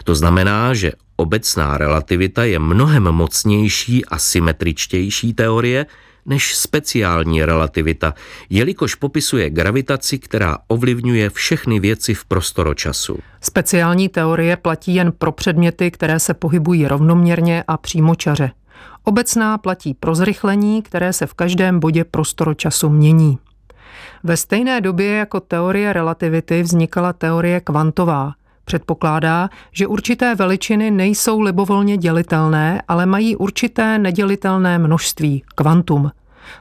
To 0.03 0.15
znamená, 0.15 0.73
že 0.73 0.91
obecná 1.15 1.77
relativita 1.77 2.43
je 2.43 2.59
mnohem 2.59 3.03
mocnější 3.03 4.05
a 4.05 4.17
symetričtější 4.17 5.33
teorie 5.33 5.85
než 6.27 6.55
speciální 6.55 7.45
relativita, 7.45 8.13
jelikož 8.49 8.95
popisuje 8.95 9.49
gravitaci, 9.49 10.19
která 10.19 10.57
ovlivňuje 10.67 11.29
všechny 11.29 11.79
věci 11.79 12.13
v 12.13 12.25
prostoročasu. 12.25 13.19
Speciální 13.41 14.09
teorie 14.09 14.57
platí 14.57 14.95
jen 14.95 15.11
pro 15.11 15.31
předměty, 15.31 15.91
které 15.91 16.19
se 16.19 16.33
pohybují 16.33 16.87
rovnoměrně 16.87 17.63
a 17.67 17.77
přímočaře. 17.77 18.51
Obecná 19.03 19.57
platí 19.57 19.93
pro 19.93 20.15
zrychlení, 20.15 20.81
které 20.81 21.13
se 21.13 21.25
v 21.25 21.33
každém 21.33 21.79
bodě 21.79 22.03
prostoročasu 22.03 22.89
mění. 22.89 23.37
Ve 24.23 24.37
stejné 24.37 24.81
době 24.81 25.11
jako 25.11 25.39
teorie 25.39 25.93
relativity 25.93 26.63
vznikala 26.63 27.13
teorie 27.13 27.59
kvantová. 27.59 28.33
Předpokládá, 28.67 29.49
že 29.71 29.87
určité 29.87 30.35
veličiny 30.35 30.91
nejsou 30.91 31.39
libovolně 31.41 31.97
dělitelné, 31.97 32.81
ale 32.87 33.05
mají 33.05 33.35
určité 33.35 33.99
nedělitelné 33.99 34.79
množství, 34.79 35.43
kvantum. 35.55 36.11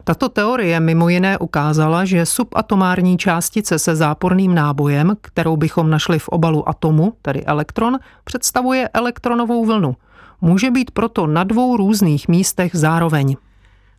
Tato 0.05 0.29
teorie 0.29 0.81
mimo 0.81 1.09
jiné 1.09 1.39
ukázala, 1.39 2.05
že 2.05 2.27
subatomární 2.27 3.19
částice 3.19 3.79
se 3.79 3.97
záporným 3.97 4.55
nábojem, 4.55 5.17
kterou 5.21 5.57
bychom 5.57 5.91
našli 5.91 6.19
v 6.19 6.29
obalu 6.29 6.69
atomu, 6.69 7.13
tedy 7.23 7.45
elektron, 7.45 7.99
představuje 8.25 8.89
elektronovou 8.89 9.67
vlnu. 9.67 9.97
Může 10.41 10.71
být 10.71 10.91
proto 10.91 11.27
na 11.27 11.45
dvou 11.45 11.77
různých 11.77 12.29
místech 12.29 12.71
zároveň. 12.75 13.37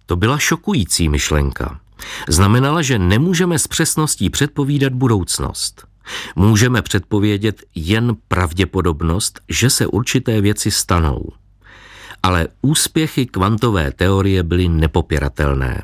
To 0.05 0.15
byla 0.15 0.37
šokující 0.37 1.09
myšlenka. 1.09 1.79
Znamenala, 2.29 2.81
že 2.81 2.99
nemůžeme 2.99 3.59
s 3.59 3.67
přesností 3.67 4.29
předpovídat 4.29 4.93
budoucnost. 4.93 5.87
Můžeme 6.35 6.81
předpovědět 6.81 7.63
jen 7.75 8.15
pravděpodobnost, 8.27 9.39
že 9.49 9.69
se 9.69 9.87
určité 9.87 10.41
věci 10.41 10.71
stanou. 10.71 11.29
Ale 12.23 12.47
úspěchy 12.61 13.25
kvantové 13.25 13.91
teorie 13.91 14.43
byly 14.43 14.69
nepopiratelné. 14.69 15.83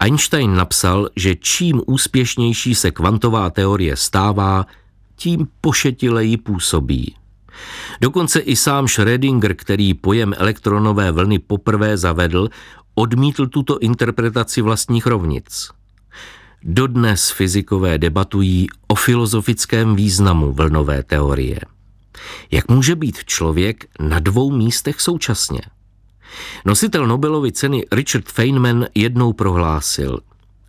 Einstein 0.00 0.54
napsal, 0.54 1.08
že 1.16 1.34
čím 1.34 1.82
úspěšnější 1.86 2.74
se 2.74 2.90
kvantová 2.90 3.50
teorie 3.50 3.96
stává, 3.96 4.66
tím 5.16 5.48
pošetileji 5.60 6.36
působí. 6.36 7.14
Dokonce 8.00 8.40
i 8.40 8.56
sám 8.56 8.86
Schrödinger, 8.86 9.54
který 9.54 9.94
pojem 9.94 10.34
elektronové 10.36 11.12
vlny 11.12 11.38
poprvé 11.38 11.96
zavedl, 11.96 12.48
odmítl 12.94 13.46
tuto 13.46 13.78
interpretaci 13.78 14.62
vlastních 14.62 15.06
rovnic. 15.06 15.70
Dodnes 16.62 17.30
fyzikové 17.30 17.98
debatují 17.98 18.66
o 18.86 18.94
filozofickém 18.94 19.96
významu 19.96 20.52
vlnové 20.52 21.02
teorie. 21.02 21.60
Jak 22.50 22.68
může 22.68 22.96
být 22.96 23.24
člověk 23.24 23.84
na 24.00 24.18
dvou 24.18 24.50
místech 24.50 25.00
současně? 25.00 25.60
Nositel 26.64 27.06
Nobelovy 27.06 27.52
ceny 27.52 27.84
Richard 27.92 28.28
Feynman 28.28 28.86
jednou 28.94 29.32
prohlásil 29.32 30.20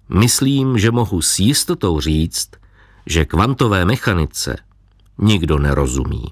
Myslím, 0.09 0.77
že 0.77 0.91
mohu 0.91 1.21
s 1.21 1.39
jistotou 1.39 1.99
říct, 1.99 2.49
že 3.05 3.25
kvantové 3.25 3.85
mechanice 3.85 4.57
nikdo 5.17 5.59
nerozumí. 5.59 6.23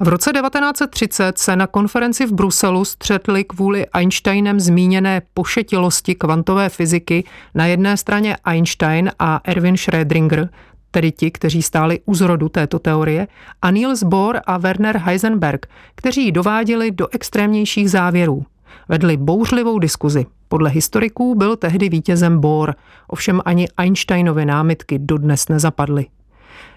V 0.00 0.08
roce 0.08 0.32
1930 0.32 1.38
se 1.38 1.56
na 1.56 1.66
konferenci 1.66 2.26
v 2.26 2.32
Bruselu 2.32 2.84
střetli 2.84 3.44
kvůli 3.44 3.86
Einsteinem 3.86 4.60
zmíněné 4.60 5.22
pošetilosti 5.34 6.14
kvantové 6.14 6.68
fyziky 6.68 7.24
na 7.54 7.66
jedné 7.66 7.96
straně 7.96 8.36
Einstein 8.44 9.10
a 9.18 9.40
Erwin 9.44 9.74
Schrödinger, 9.74 10.48
tedy 10.90 11.12
ti, 11.12 11.30
kteří 11.30 11.62
stáli 11.62 12.00
u 12.06 12.14
zrodu 12.14 12.48
této 12.48 12.78
teorie, 12.78 13.28
a 13.62 13.70
Niels 13.70 14.02
Bohr 14.02 14.40
a 14.46 14.58
Werner 14.58 14.96
Heisenberg, 14.96 15.66
kteří 15.94 16.24
ji 16.24 16.32
dováděli 16.32 16.90
do 16.90 17.08
extrémnějších 17.12 17.90
závěrů. 17.90 18.44
Vedli 18.88 19.16
bouřlivou 19.16 19.78
diskuzi. 19.78 20.26
Podle 20.48 20.70
historiků 20.70 21.34
byl 21.34 21.56
tehdy 21.56 21.88
vítězem 21.88 22.40
Bohr, 22.40 22.74
ovšem 23.08 23.40
ani 23.44 23.68
Einsteinovy 23.76 24.44
námitky 24.44 24.98
dodnes 24.98 25.48
nezapadly. 25.48 26.06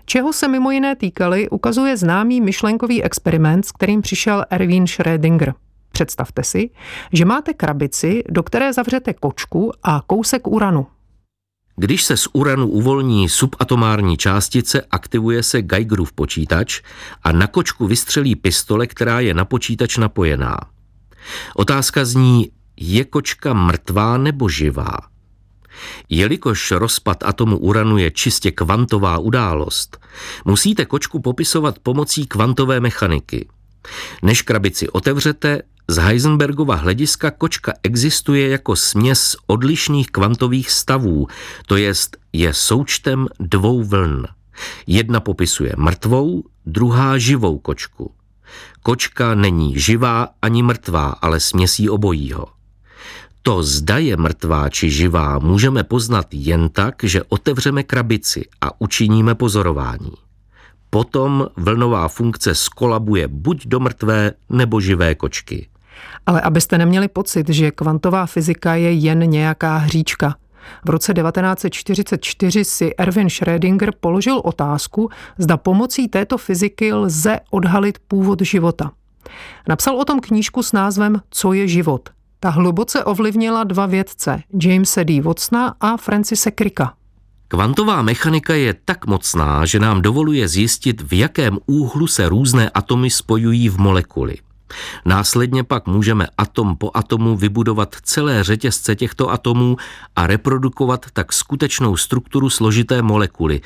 Čeho 0.06 0.34
se 0.34 0.48
mimo 0.48 0.72
jiné 0.72 0.96
týkaly, 0.96 1.50
ukazuje 1.50 1.98
známý 1.98 2.42
myšlenkový 2.42 3.04
experiment, 3.04 3.66
s 3.66 3.72
kterým 3.72 4.02
přišel 4.02 4.46
Erwin 4.50 4.86
Schrödinger. 4.86 5.54
Představte 5.92 6.44
si, 6.44 6.70
že 7.14 7.26
máte 7.26 7.54
krabici, 7.54 8.24
do 8.30 8.44
které 8.44 8.74
zavřete 8.74 9.14
kočku 9.14 9.72
a 9.84 10.02
kousek 10.08 10.48
uranu. 10.48 10.88
Když 11.76 12.04
se 12.04 12.18
z 12.18 12.28
uranu 12.34 12.68
uvolní 12.68 13.30
subatomární 13.30 14.18
částice, 14.18 14.82
aktivuje 14.92 15.44
se 15.44 15.62
Geigerův 15.62 16.14
počítač 16.14 16.82
a 17.24 17.32
na 17.32 17.48
kočku 17.48 17.88
vystřelí 17.88 18.36
pistole, 18.36 18.88
která 18.88 19.20
je 19.20 19.34
na 19.34 19.46
počítač 19.46 19.98
napojená. 19.98 20.58
Otázka 21.56 22.06
zní, 22.06 22.52
je 22.78 23.06
kočka 23.06 23.54
mrtvá 23.54 24.18
nebo 24.18 24.50
živá? 24.50 25.11
Jelikož 26.10 26.72
rozpad 26.72 27.24
atomu 27.24 27.58
uranu 27.58 27.98
je 27.98 28.12
čistě 28.12 28.52
kvantová 28.52 29.18
událost, 29.18 29.98
musíte 30.46 30.86
kočku 30.86 31.20
popisovat 31.20 31.80
pomocí 31.80 32.26
kvantové 32.26 32.80
mechaniky. 32.80 33.48
Než 34.22 34.42
krabici 34.42 34.90
otevřete, 34.90 35.62
z 35.88 35.98
Heisenbergova 35.98 36.76
hlediska 36.76 37.32
kočka 37.32 37.74
existuje 37.84 38.50
jako 38.50 38.76
směs 38.76 39.36
odlišných 39.48 40.08
kvantových 40.08 40.72
stavů, 40.72 41.28
to 41.66 41.78
jest 41.78 42.18
je 42.34 42.54
součtem 42.54 43.28
dvou 43.40 43.84
vln. 43.84 44.28
Jedna 44.88 45.20
popisuje 45.20 45.74
mrtvou, 45.78 46.44
druhá 46.66 47.18
živou 47.18 47.60
kočku. 47.60 48.14
Kočka 48.84 49.36
není 49.36 49.80
živá 49.80 50.28
ani 50.42 50.64
mrtvá, 50.64 51.10
ale 51.22 51.40
směsí 51.40 51.90
obojího. 51.90 52.61
To 53.44 53.64
zda 53.64 53.98
je 53.98 54.18
mrtvá 54.18 54.70
či 54.70 54.90
živá 54.90 55.40
můžeme 55.40 55.84
poznat 55.84 56.28
jen 56.32 56.70
tak, 56.70 56.96
že 57.04 57.24
otevřeme 57.24 57.84
krabici 57.84 58.46
a 58.62 58.82
učiníme 58.82 59.36
pozorování. 59.36 60.12
Potom 60.90 61.48
vlnová 61.58 62.08
funkce 62.08 62.56
skolabuje 62.56 63.28
buď 63.28 63.68
do 63.68 63.80
mrtvé 63.80 64.32
nebo 64.50 64.82
živé 64.82 65.16
kočky. 65.16 65.68
Ale 66.26 66.42
abyste 66.42 66.78
neměli 66.78 67.08
pocit, 67.08 67.50
že 67.50 67.72
kvantová 67.72 68.26
fyzika 68.26 68.76
je 68.76 68.92
jen 68.92 69.20
nějaká 69.20 69.78
hříčka. 69.78 70.36
V 70.86 70.90
roce 70.90 71.14
1944 71.14 72.66
si 72.66 72.96
Erwin 72.96 73.28
Schrödinger 73.28 73.92
položil 74.00 74.42
otázku, 74.44 75.10
zda 75.38 75.58
pomocí 75.58 76.08
této 76.08 76.38
fyziky 76.38 76.94
lze 76.94 77.40
odhalit 77.52 78.00
původ 78.08 78.42
života. 78.42 78.92
Napsal 79.68 79.98
o 79.98 80.06
tom 80.06 80.20
knížku 80.20 80.64
s 80.64 80.72
názvem 80.72 81.22
Co 81.30 81.54
je 81.54 81.68
život– 81.68 82.10
ta 82.44 82.50
hluboce 82.50 83.04
ovlivnila 83.04 83.64
dva 83.64 83.86
vědce, 83.86 84.44
Jamesa 84.64 85.04
D. 85.04 85.22
Watsona 85.22 85.76
a 85.80 85.98
Francise 85.98 86.52
Cricka. 86.52 86.94
Kvantová 87.48 88.02
mechanika 88.02 88.54
je 88.56 88.74
tak 88.86 89.06
mocná, 89.06 89.66
že 89.66 89.80
nám 89.80 90.02
dovoluje 90.02 90.48
zjistit, 90.48 91.02
v 91.02 91.14
jakém 91.14 91.58
úhlu 91.66 92.08
se 92.08 92.30
různé 92.30 92.70
atomy 92.70 93.10
spojují 93.10 93.70
v 93.70 93.78
molekuly. 93.78 94.38
Následně 95.06 95.64
pak 95.64 95.88
můžeme 95.88 96.28
atom 96.38 96.76
po 96.76 96.92
atomu 96.94 97.38
vybudovat 97.38 97.96
celé 98.04 98.44
řetězce 98.44 98.96
těchto 98.96 99.30
atomů 99.30 99.78
a 100.16 100.28
reprodukovat 100.28 101.06
tak 101.14 101.34
skutečnou 101.34 101.98
strukturu 101.98 102.50
složité 102.50 103.02
molekuly, 103.02 103.62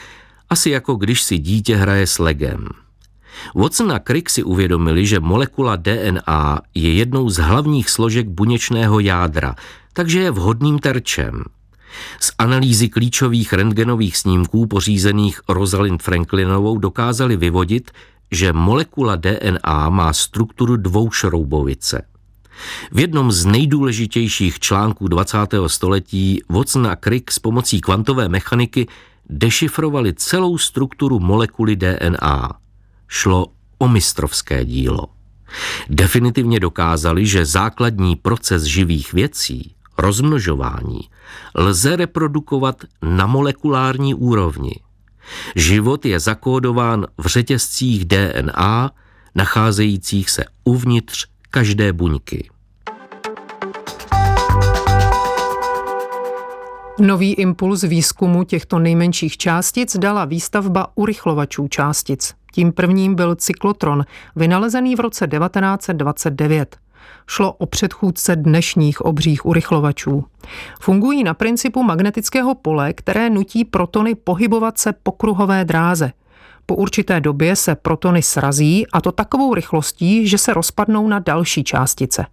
asi 0.50 0.70
jako 0.70 0.96
když 0.96 1.22
si 1.22 1.38
dítě 1.38 1.76
hraje 1.76 2.08
s 2.08 2.20
legem. 2.20 2.68
Watson 3.56 3.92
a 3.92 4.00
Crick 4.00 4.30
si 4.30 4.44
uvědomili, 4.44 5.06
že 5.06 5.20
molekula 5.20 5.76
DNA 5.76 6.62
je 6.76 6.94
jednou 6.94 7.30
z 7.30 7.38
hlavních 7.38 7.90
složek 7.90 8.28
buněčného 8.28 9.00
jádra, 9.00 9.56
takže 9.94 10.20
je 10.20 10.32
vhodným 10.32 10.80
terčem. 10.80 11.44
Z 12.20 12.32
analýzy 12.38 12.90
klíčových 12.90 13.54
rentgenových 13.54 14.18
snímků 14.18 14.68
pořízených 14.68 15.42
Rosalind 15.50 16.04
Franklinovou 16.04 16.78
dokázali 16.78 17.38
vyvodit, 17.38 17.92
že 18.32 18.54
molekula 18.54 19.16
DNA 19.16 19.90
má 19.90 20.14
strukturu 20.14 20.78
dvoušroubovice. 20.78 22.02
V 22.92 23.00
jednom 23.00 23.32
z 23.32 23.46
nejdůležitějších 23.46 24.60
článků 24.60 25.08
20. 25.08 25.38
století 25.68 26.42
Watson 26.50 26.88
a 26.88 26.96
Crick 26.96 27.32
s 27.32 27.40
pomocí 27.40 27.82
kvantové 27.82 28.30
mechaniky 28.30 28.88
dešifrovali 29.30 30.14
celou 30.14 30.58
strukturu 30.58 31.20
molekuly 31.20 31.76
DNA 31.76 32.65
šlo 33.16 33.48
o 33.78 33.88
mistrovské 33.88 34.66
dílo. 34.66 35.06
Definitivně 35.90 36.60
dokázali, 36.60 37.26
že 37.26 37.46
základní 37.46 38.16
proces 38.16 38.64
živých 38.64 39.14
věcí, 39.14 39.76
rozmnožování, 39.98 41.00
lze 41.56 41.96
reprodukovat 41.96 42.76
na 43.02 43.26
molekulární 43.26 44.14
úrovni. 44.14 44.76
Život 45.56 46.06
je 46.06 46.20
zakódován 46.20 47.06
v 47.18 47.26
řetězcích 47.26 48.06
DNA, 48.06 48.92
nacházejících 49.36 50.30
se 50.30 50.46
uvnitř 50.64 51.26
každé 51.50 51.94
buňky. 51.94 52.50
Nový 57.00 57.34
impuls 57.34 57.84
výzkumu 57.84 58.44
těchto 58.44 58.80
nejmenších 58.80 59.38
částic 59.38 59.98
dala 59.98 60.26
výstavba 60.26 60.88
urychlovačů 60.96 61.68
částic. 61.68 62.34
Tím 62.56 62.72
prvním 62.72 63.16
byl 63.16 63.36
cyklotron, 63.36 64.06
vynalezený 64.36 64.96
v 64.96 65.00
roce 65.00 65.28
1929. 65.28 66.78
Šlo 67.28 67.54
o 67.54 67.66
předchůdce 67.66 68.36
dnešních 68.36 69.02
obřích 69.02 69.46
urychlovačů. 69.46 70.26
Fungují 70.80 71.24
na 71.24 71.34
principu 71.34 71.84
magnetického 71.84 72.56
pole, 72.56 72.94
které 72.94 73.30
nutí 73.30 73.66
protony 73.66 74.16
pohybovat 74.16 74.78
se 74.78 74.94
po 75.04 75.12
kruhové 75.12 75.66
dráze. 75.66 76.12
Po 76.66 76.76
určité 76.76 77.22
době 77.22 77.56
se 77.56 77.76
protony 77.76 78.22
srazí 78.22 78.88
a 78.94 79.02
to 79.02 79.12
takovou 79.12 79.54
rychlostí, 79.54 80.28
že 80.28 80.38
se 80.38 80.54
rozpadnou 80.54 81.08
na 81.08 81.20
další 81.20 81.64
částice. 81.64 82.26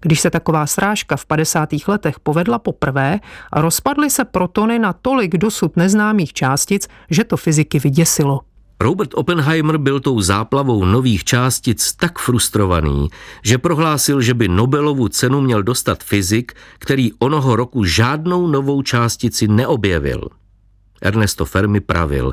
Když 0.00 0.20
se 0.20 0.30
taková 0.30 0.66
srážka 0.66 1.16
v 1.16 1.26
50. 1.26 1.68
letech 1.88 2.20
povedla 2.20 2.58
poprvé, 2.58 3.20
rozpadly 3.52 4.10
se 4.10 4.24
protony 4.24 4.78
na 4.78 4.92
tolik 4.92 5.36
dosud 5.36 5.76
neznámých 5.76 6.32
částic, 6.32 6.88
že 7.10 7.24
to 7.24 7.36
fyziky 7.36 7.78
vyděsilo. 7.78 8.40
Robert 8.80 9.14
Oppenheimer 9.14 9.76
byl 9.76 10.00
tou 10.00 10.20
záplavou 10.20 10.84
nových 10.84 11.24
částic 11.24 11.92
tak 11.92 12.18
frustrovaný, 12.18 13.08
že 13.42 13.58
prohlásil, 13.58 14.20
že 14.20 14.34
by 14.34 14.48
Nobelovu 14.48 15.08
cenu 15.08 15.40
měl 15.40 15.62
dostat 15.62 16.04
fyzik, 16.04 16.52
který 16.78 17.12
onoho 17.18 17.56
roku 17.56 17.84
žádnou 17.84 18.46
novou 18.46 18.82
částici 18.82 19.48
neobjevil. 19.48 20.28
Ernesto 21.02 21.44
Fermi 21.44 21.80
pravil, 21.80 22.32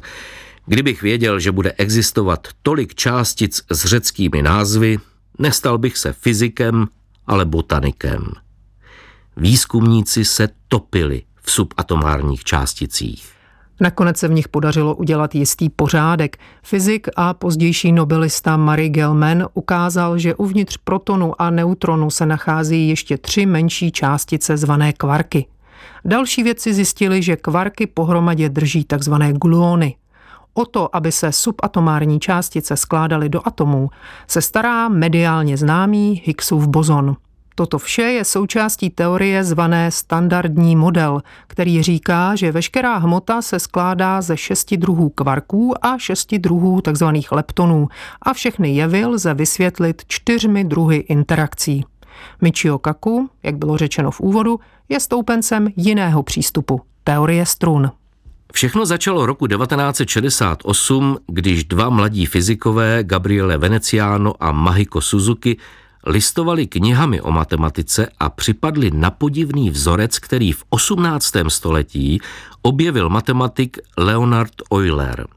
kdybych 0.66 1.02
věděl, 1.02 1.40
že 1.40 1.52
bude 1.52 1.74
existovat 1.78 2.48
tolik 2.64 2.96
částic 2.96 3.62
s 3.72 3.86
řeckými 3.86 4.42
názvy, 4.42 4.98
nestal 5.40 5.78
bych 5.78 5.98
se 5.98 6.14
fyzikem, 6.14 6.88
ale 7.28 7.46
botanikem. 7.46 8.32
Výzkumníci 9.38 10.26
se 10.26 10.50
topili 10.68 11.24
v 11.42 11.52
subatomárních 11.52 12.44
částicích. 12.44 13.37
Nakonec 13.80 14.18
se 14.18 14.28
v 14.28 14.32
nich 14.32 14.48
podařilo 14.48 14.96
udělat 14.96 15.36
jistý 15.36 15.70
pořádek. 15.70 16.38
Fyzik 16.64 17.08
a 17.16 17.34
pozdější 17.34 17.92
nobelista 17.92 18.58
Marie 18.58 18.90
Gelman 18.90 19.48
ukázal, 19.54 20.18
že 20.18 20.36
uvnitř 20.36 20.78
protonu 20.84 21.42
a 21.42 21.50
neutronu 21.50 22.10
se 22.10 22.26
nachází 22.26 22.90
ještě 22.90 23.18
tři 23.18 23.46
menší 23.46 23.92
částice 23.92 24.58
zvané 24.58 24.94
kvarky. 24.94 25.46
Další 26.06 26.44
vědci 26.44 26.74
zjistili, 26.74 27.22
že 27.22 27.36
kvarky 27.36 27.88
pohromadě 27.88 28.50
drží 28.50 28.84
takzvané 28.84 29.34
gluony. 29.34 29.96
O 30.54 30.66
to, 30.66 30.96
aby 30.96 31.12
se 31.12 31.32
subatomární 31.32 32.20
částice 32.20 32.78
skládaly 32.78 33.30
do 33.30 33.48
atomů, 33.48 33.90
se 34.28 34.42
stará 34.42 34.90
mediálně 34.90 35.58
známý 35.58 36.22
Higgsův 36.26 36.68
bozon. 36.68 37.16
Toto 37.60 37.78
vše 37.78 38.02
je 38.02 38.26
součástí 38.26 38.90
teorie 38.90 39.44
zvané 39.44 39.92
standardní 39.92 40.76
model, 40.76 41.22
který 41.48 41.84
říká, 41.84 42.36
že 42.36 42.52
veškerá 42.52 42.98
hmota 42.98 43.42
se 43.42 43.60
skládá 43.60 44.22
ze 44.22 44.38
šesti 44.38 44.78
druhů 44.78 45.10
kvarků 45.10 45.86
a 45.86 45.98
šesti 45.98 46.40
druhů 46.40 46.82
tzv. 46.82 47.06
leptonů 47.32 47.88
a 48.22 48.34
všechny 48.34 48.76
jevy 48.76 49.06
lze 49.06 49.34
vysvětlit 49.34 50.02
čtyřmi 50.08 50.64
druhy 50.64 50.98
interakcí. 50.98 51.86
Michio 52.42 52.78
Kaku, 52.78 53.30
jak 53.44 53.56
bylo 53.56 53.78
řečeno 53.78 54.12
v 54.12 54.20
úvodu, 54.20 54.60
je 54.90 55.00
stoupencem 55.00 55.68
jiného 55.76 56.24
přístupu, 56.24 56.82
teorie 57.04 57.46
strun. 57.46 57.92
Všechno 58.54 58.86
začalo 58.86 59.26
roku 59.26 59.48
1968, 59.48 61.18
když 61.28 61.64
dva 61.64 61.90
mladí 61.90 62.26
fyzikové, 62.26 63.04
Gabriele 63.04 63.58
Veneciano 63.58 64.34
a 64.40 64.52
Mahiko 64.52 65.02
Suzuki, 65.02 65.58
listovali 66.08 66.68
knihami 66.68 67.22
o 67.22 67.32
matematice 67.32 68.10
a 68.20 68.30
připadli 68.30 68.92
na 68.92 69.12
podivný 69.12 69.70
vzorec, 69.70 70.20
který 70.20 70.52
v 70.52 70.64
18. 70.70 71.34
století 71.48 72.20
objevil 72.62 73.10
matematik 73.10 73.78
Leonard 73.98 74.54
Euler. 74.74 75.28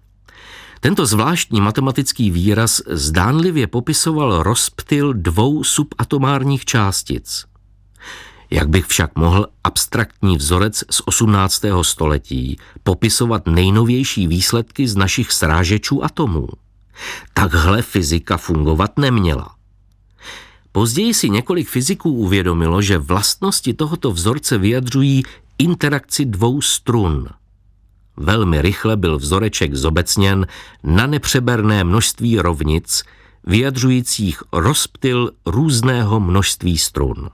Tento 0.80 1.06
zvláštní 1.06 1.60
matematický 1.60 2.30
výraz 2.30 2.82
zdánlivě 2.86 3.66
popisoval 3.66 4.42
rozptyl 4.42 5.12
dvou 5.14 5.64
subatomárních 5.64 6.64
částic. 6.64 7.44
Jak 8.50 8.68
bych 8.68 8.86
však 8.86 9.16
mohl 9.16 9.46
abstraktní 9.64 10.36
vzorec 10.36 10.84
z 10.90 11.02
18. 11.04 11.62
století 11.82 12.58
popisovat 12.82 13.46
nejnovější 13.46 14.26
výsledky 14.26 14.88
z 14.88 14.96
našich 14.96 15.32
srážečů 15.32 16.04
atomů? 16.04 16.48
Takhle 17.34 17.82
fyzika 17.82 18.36
fungovat 18.36 18.98
neměla. 18.98 19.59
Později 20.72 21.14
si 21.14 21.30
několik 21.30 21.68
fyziků 21.68 22.12
uvědomilo, 22.12 22.82
že 22.82 22.98
vlastnosti 22.98 23.74
tohoto 23.74 24.10
vzorce 24.10 24.58
vyjadřují 24.58 25.22
interakci 25.58 26.24
dvou 26.24 26.60
strun. 26.60 27.28
Velmi 28.16 28.62
rychle 28.62 28.96
byl 28.96 29.18
vzoreček 29.18 29.74
zobecněn 29.74 30.46
na 30.84 31.06
nepřeberné 31.06 31.84
množství 31.84 32.38
rovnic, 32.38 33.04
vyjadřujících 33.46 34.42
rozptyl 34.52 35.30
různého 35.46 36.20
množství 36.20 36.78
strun. 36.78 37.30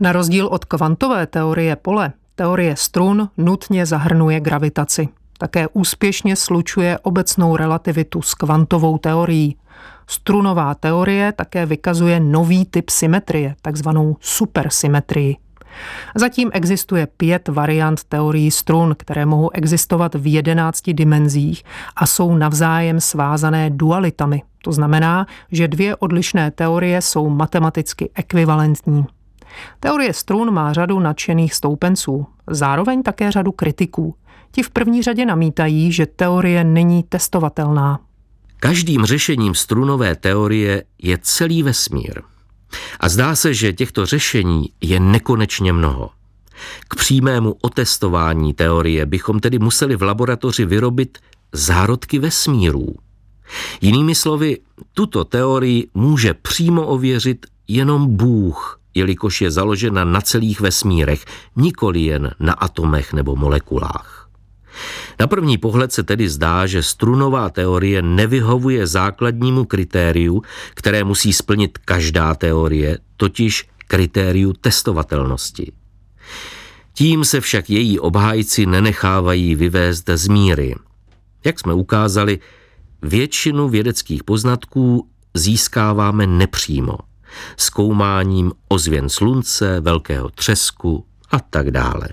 Na 0.00 0.12
rozdíl 0.12 0.46
od 0.46 0.64
kvantové 0.64 1.26
teorie 1.26 1.76
pole, 1.76 2.12
teorie 2.34 2.76
strun 2.76 3.28
nutně 3.36 3.86
zahrnuje 3.86 4.40
gravitaci. 4.40 5.08
Také 5.38 5.68
úspěšně 5.72 6.36
slučuje 6.36 6.98
obecnou 6.98 7.56
relativitu 7.56 8.22
s 8.22 8.34
kvantovou 8.34 8.98
teorií. 8.98 9.56
Strunová 10.06 10.74
teorie 10.74 11.32
také 11.32 11.66
vykazuje 11.66 12.20
nový 12.20 12.64
typ 12.64 12.90
symetrie, 12.90 13.54
takzvanou 13.62 14.16
supersymetrii. 14.20 15.36
Zatím 16.14 16.50
existuje 16.52 17.06
pět 17.06 17.48
variant 17.48 18.04
teorií 18.04 18.50
strun, 18.50 18.94
které 18.98 19.26
mohou 19.26 19.50
existovat 19.54 20.14
v 20.14 20.32
jedenácti 20.32 20.94
dimenzích 20.94 21.62
a 21.96 22.06
jsou 22.06 22.34
navzájem 22.34 23.00
svázané 23.00 23.70
dualitami. 23.70 24.42
To 24.62 24.72
znamená, 24.72 25.26
že 25.52 25.68
dvě 25.68 25.96
odlišné 25.96 26.50
teorie 26.50 27.02
jsou 27.02 27.28
matematicky 27.28 28.10
ekvivalentní. 28.14 29.04
Teorie 29.80 30.12
strun 30.12 30.50
má 30.50 30.72
řadu 30.72 31.00
nadšených 31.00 31.54
stoupenců, 31.54 32.26
zároveň 32.50 33.02
také 33.02 33.32
řadu 33.32 33.52
kritiků. 33.52 34.14
Ti 34.50 34.62
v 34.62 34.70
první 34.70 35.02
řadě 35.02 35.26
namítají, 35.26 35.92
že 35.92 36.06
teorie 36.06 36.64
není 36.64 37.02
testovatelná. 37.02 38.00
Každým 38.60 39.04
řešením 39.04 39.54
strunové 39.54 40.16
teorie 40.16 40.84
je 41.02 41.18
celý 41.22 41.62
vesmír. 41.62 42.22
A 43.00 43.08
zdá 43.08 43.36
se, 43.36 43.54
že 43.54 43.72
těchto 43.72 44.06
řešení 44.06 44.72
je 44.80 45.00
nekonečně 45.00 45.72
mnoho. 45.72 46.10
K 46.88 46.96
přímému 46.96 47.56
otestování 47.62 48.54
teorie 48.54 49.06
bychom 49.06 49.40
tedy 49.40 49.58
museli 49.58 49.96
v 49.96 50.02
laboratoři 50.02 50.64
vyrobit 50.64 51.18
zárodky 51.52 52.18
vesmírů. 52.18 52.94
Jinými 53.80 54.14
slovy, 54.14 54.58
tuto 54.94 55.24
teorii 55.24 55.88
může 55.94 56.34
přímo 56.34 56.86
ověřit 56.86 57.46
jenom 57.68 58.16
Bůh, 58.16 58.80
jelikož 58.94 59.40
je 59.40 59.50
založena 59.50 60.04
na 60.04 60.20
celých 60.20 60.60
vesmírech, 60.60 61.24
nikoli 61.56 62.00
jen 62.00 62.30
na 62.40 62.52
atomech 62.52 63.12
nebo 63.12 63.36
molekulách. 63.36 64.25
Na 65.20 65.26
první 65.26 65.58
pohled 65.58 65.92
se 65.92 66.02
tedy 66.02 66.28
zdá, 66.28 66.66
že 66.66 66.82
strunová 66.82 67.50
teorie 67.50 68.02
nevyhovuje 68.02 68.86
základnímu 68.86 69.64
kritériu, 69.64 70.42
které 70.74 71.04
musí 71.04 71.32
splnit 71.32 71.78
každá 71.78 72.34
teorie, 72.34 72.98
totiž 73.16 73.68
kritériu 73.86 74.52
testovatelnosti. 74.52 75.72
Tím 76.94 77.24
se 77.24 77.40
však 77.40 77.70
její 77.70 77.98
obhájci 77.98 78.66
nenechávají 78.66 79.54
vyvést 79.54 80.10
z 80.14 80.28
míry. 80.28 80.74
Jak 81.44 81.60
jsme 81.60 81.74
ukázali, 81.74 82.38
většinu 83.02 83.68
vědeckých 83.68 84.24
poznatků 84.24 85.08
získáváme 85.34 86.26
nepřímo– 86.26 86.98
zkoumáním 87.56 88.52
ozvěn 88.68 89.08
slunce, 89.08 89.80
velkého 89.80 90.30
třesku 90.30 91.04
a 91.30 91.40
tak 91.40 91.70
dále. 91.70 92.08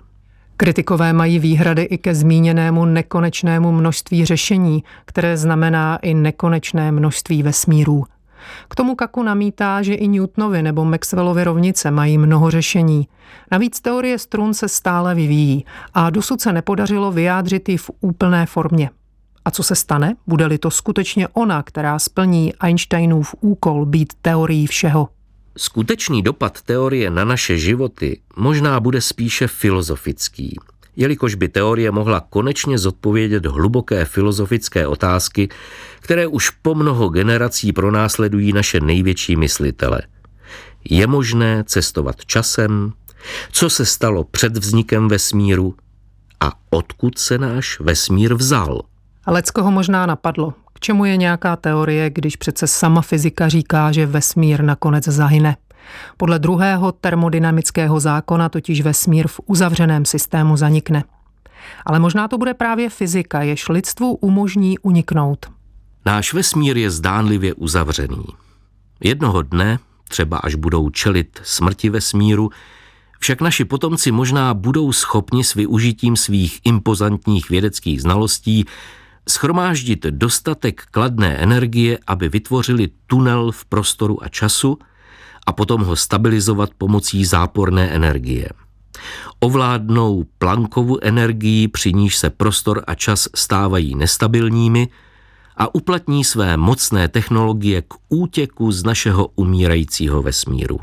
Kritikové 0.58 1.13
mají 1.13 1.39
výhrady 1.39 1.82
i 1.82 1.98
ke 1.98 2.16
zmíněnému 2.16 2.86
nekonečnému 2.86 3.72
množství 3.72 4.26
řešení, 4.26 4.84
které 5.06 5.38
znamená 5.38 5.98
i 5.98 6.13
nekonečné 6.13 6.92
množství 6.92 7.44
vesmírů. 7.44 8.04
K 8.70 8.76
tomu 8.76 8.96
Kaku 8.96 9.24
namítá, 9.24 9.82
že 9.82 9.94
i 9.94 10.08
Newtonovy 10.08 10.63
nebo 10.63 10.86
Maxwellovy 10.86 11.44
rovnice 11.44 11.92
mají 11.92 12.18
mnoho 12.18 12.52
řešení. 12.52 13.08
Navíc 13.52 13.82
teorie 13.82 14.20
strun 14.20 14.54
se 14.54 14.68
stále 14.68 15.16
vyvíjí 15.16 15.66
a 15.94 16.10
dosud 16.10 16.42
se 16.42 16.54
nepodařilo 16.54 17.12
vyjádřit 17.12 17.70
ji 17.70 17.78
v 17.78 17.92
úplné 18.02 18.46
formě. 18.46 18.89
A 19.46 19.52
co 19.52 19.63
se 19.63 19.76
stane, 19.76 20.16
bude-li 20.28 20.58
to 20.58 20.72
skutečně 20.72 21.28
ona, 21.28 21.63
která 21.63 22.00
splní 22.00 22.54
Einsteinův 22.54 23.36
úkol 23.42 23.86
být 23.86 24.13
teorií 24.22 24.68
všeho? 24.68 25.10
Skutečný 25.58 26.22
dopad 26.22 26.62
teorie 26.62 27.10
na 27.10 27.26
naše 27.26 27.58
životy 27.58 28.22
možná 28.36 28.80
bude 28.80 29.02
spíše 29.02 29.48
filozofický, 29.48 30.58
jelikož 30.96 31.36
by 31.36 31.50
teorie 31.50 31.92
mohla 31.92 32.20
konečně 32.20 32.78
zodpovědět 32.78 33.46
hluboké 33.46 34.06
filozofické 34.06 34.88
otázky, 34.88 35.50
které 36.00 36.28
už 36.28 36.50
po 36.50 36.76
mnoho 36.76 37.10
generací 37.10 37.74
pronásledují 37.74 38.54
naše 38.54 38.80
největší 38.80 39.36
myslitele. 39.36 40.02
Je 40.89 41.08
možné 41.08 41.63
cestovat 41.68 42.26
časem? 42.26 42.94
Co 43.52 43.70
se 43.70 43.86
stalo 43.86 44.24
před 44.24 44.58
vznikem 44.58 45.08
vesmíru? 45.08 45.76
A 46.39 46.52
odkud 46.70 47.18
se 47.18 47.38
náš 47.38 47.80
vesmír 47.80 48.34
vzal? 48.34 48.82
Lecko 49.28 49.64
ho 49.64 49.72
možná 49.72 50.06
napadlo. 50.06 50.54
K 50.74 50.80
čemu 50.80 51.06
je 51.06 51.18
nějaká 51.18 51.56
teorie, 51.56 52.10
když 52.10 52.36
přece 52.36 52.68
sama 52.68 53.02
fyzika 53.02 53.50
říká, 53.50 53.92
že 53.92 54.06
vesmír 54.06 54.64
nakonec 54.64 55.04
zahyne? 55.04 55.58
Podle 56.18 56.40
druhého 56.40 56.92
termodynamického 56.92 58.00
zákona 58.00 58.50
totiž 58.50 58.82
vesmír 58.82 59.28
v 59.28 59.40
uzavřeném 59.46 60.06
systému 60.06 60.58
zanikne. 60.58 61.04
Ale 61.86 62.00
možná 62.00 62.28
to 62.28 62.38
bude 62.38 62.54
právě 62.54 62.90
fyzika, 62.90 63.42
jež 63.42 63.70
lidstvu 63.70 64.16
umožní 64.16 64.80
uniknout. 64.80 65.46
Náš 66.06 66.34
vesmír 66.34 66.78
je 66.78 66.92
zdánlivě 66.92 67.54
uzavřený. 67.54 68.26
Jednoho 69.04 69.42
dne, 69.42 69.80
třeba 70.10 70.38
až 70.38 70.56
budou 70.56 70.90
čelit 70.90 71.40
smrti 71.44 71.90
vesmíru, 71.90 72.50
však 73.20 73.42
naši 73.42 73.66
potomci 73.66 74.12
možná 74.12 74.54
budou 74.54 74.92
schopni 74.92 75.44
s 75.44 75.54
využitím 75.54 76.16
svých 76.16 76.60
impozantních 76.64 77.50
vědeckých 77.50 78.02
znalostí 78.02 78.66
schromáždit 79.30 80.04
dostatek 80.04 80.82
kladné 80.92 81.38
energie, 81.38 82.00
aby 82.08 82.30
vytvořili 82.30 82.90
tunel 83.08 83.52
v 83.52 83.66
prostoru 83.66 84.24
a 84.24 84.28
času 84.28 84.78
a 85.48 85.52
potom 85.52 85.82
ho 85.82 85.96
stabilizovat 85.96 86.70
pomocí 86.78 87.26
záporné 87.26 87.90
energie. 87.90 88.50
Ovládnou 89.40 90.26
plankovu 90.38 91.04
energii, 91.04 91.68
při 91.68 91.94
níž 91.94 92.18
se 92.18 92.30
prostor 92.30 92.84
a 92.88 92.96
čas 92.96 93.28
stávají 93.36 93.96
nestabilními 93.96 94.88
a 95.58 95.76
uplatní 95.76 96.24
své 96.24 96.58
mocné 96.58 97.08
technologie 97.08 97.82
k 97.82 97.94
útěku 98.10 98.72
z 98.72 98.84
našeho 98.84 99.28
umírajícího 99.36 100.22
vesmíru. 100.22 100.80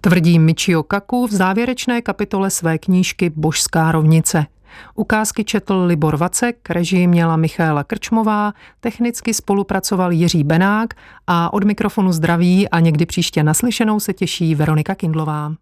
Tvrdí 0.00 0.38
Michio 0.38 0.82
Kaku 0.82 1.26
v 1.26 1.32
závěrečné 1.32 2.02
kapitole 2.02 2.50
své 2.50 2.78
knížky 2.78 3.30
Božská 3.30 3.92
rovnice. 3.92 4.46
Ukázky 4.94 5.44
četl 5.44 5.84
Libor 5.86 6.16
Vacek, 6.16 6.70
režii 6.70 7.06
měla 7.06 7.36
Michaela 7.36 7.84
Krčmová, 7.84 8.52
technicky 8.80 9.34
spolupracoval 9.34 10.12
Jiří 10.12 10.44
Benák 10.44 10.94
a 11.26 11.52
od 11.52 11.64
mikrofonu 11.64 12.12
zdraví 12.12 12.68
a 12.68 12.80
někdy 12.80 13.06
příště 13.06 13.42
naslyšenou 13.42 14.00
se 14.00 14.12
těší 14.12 14.54
Veronika 14.54 14.94
Kindlová. 14.94 15.52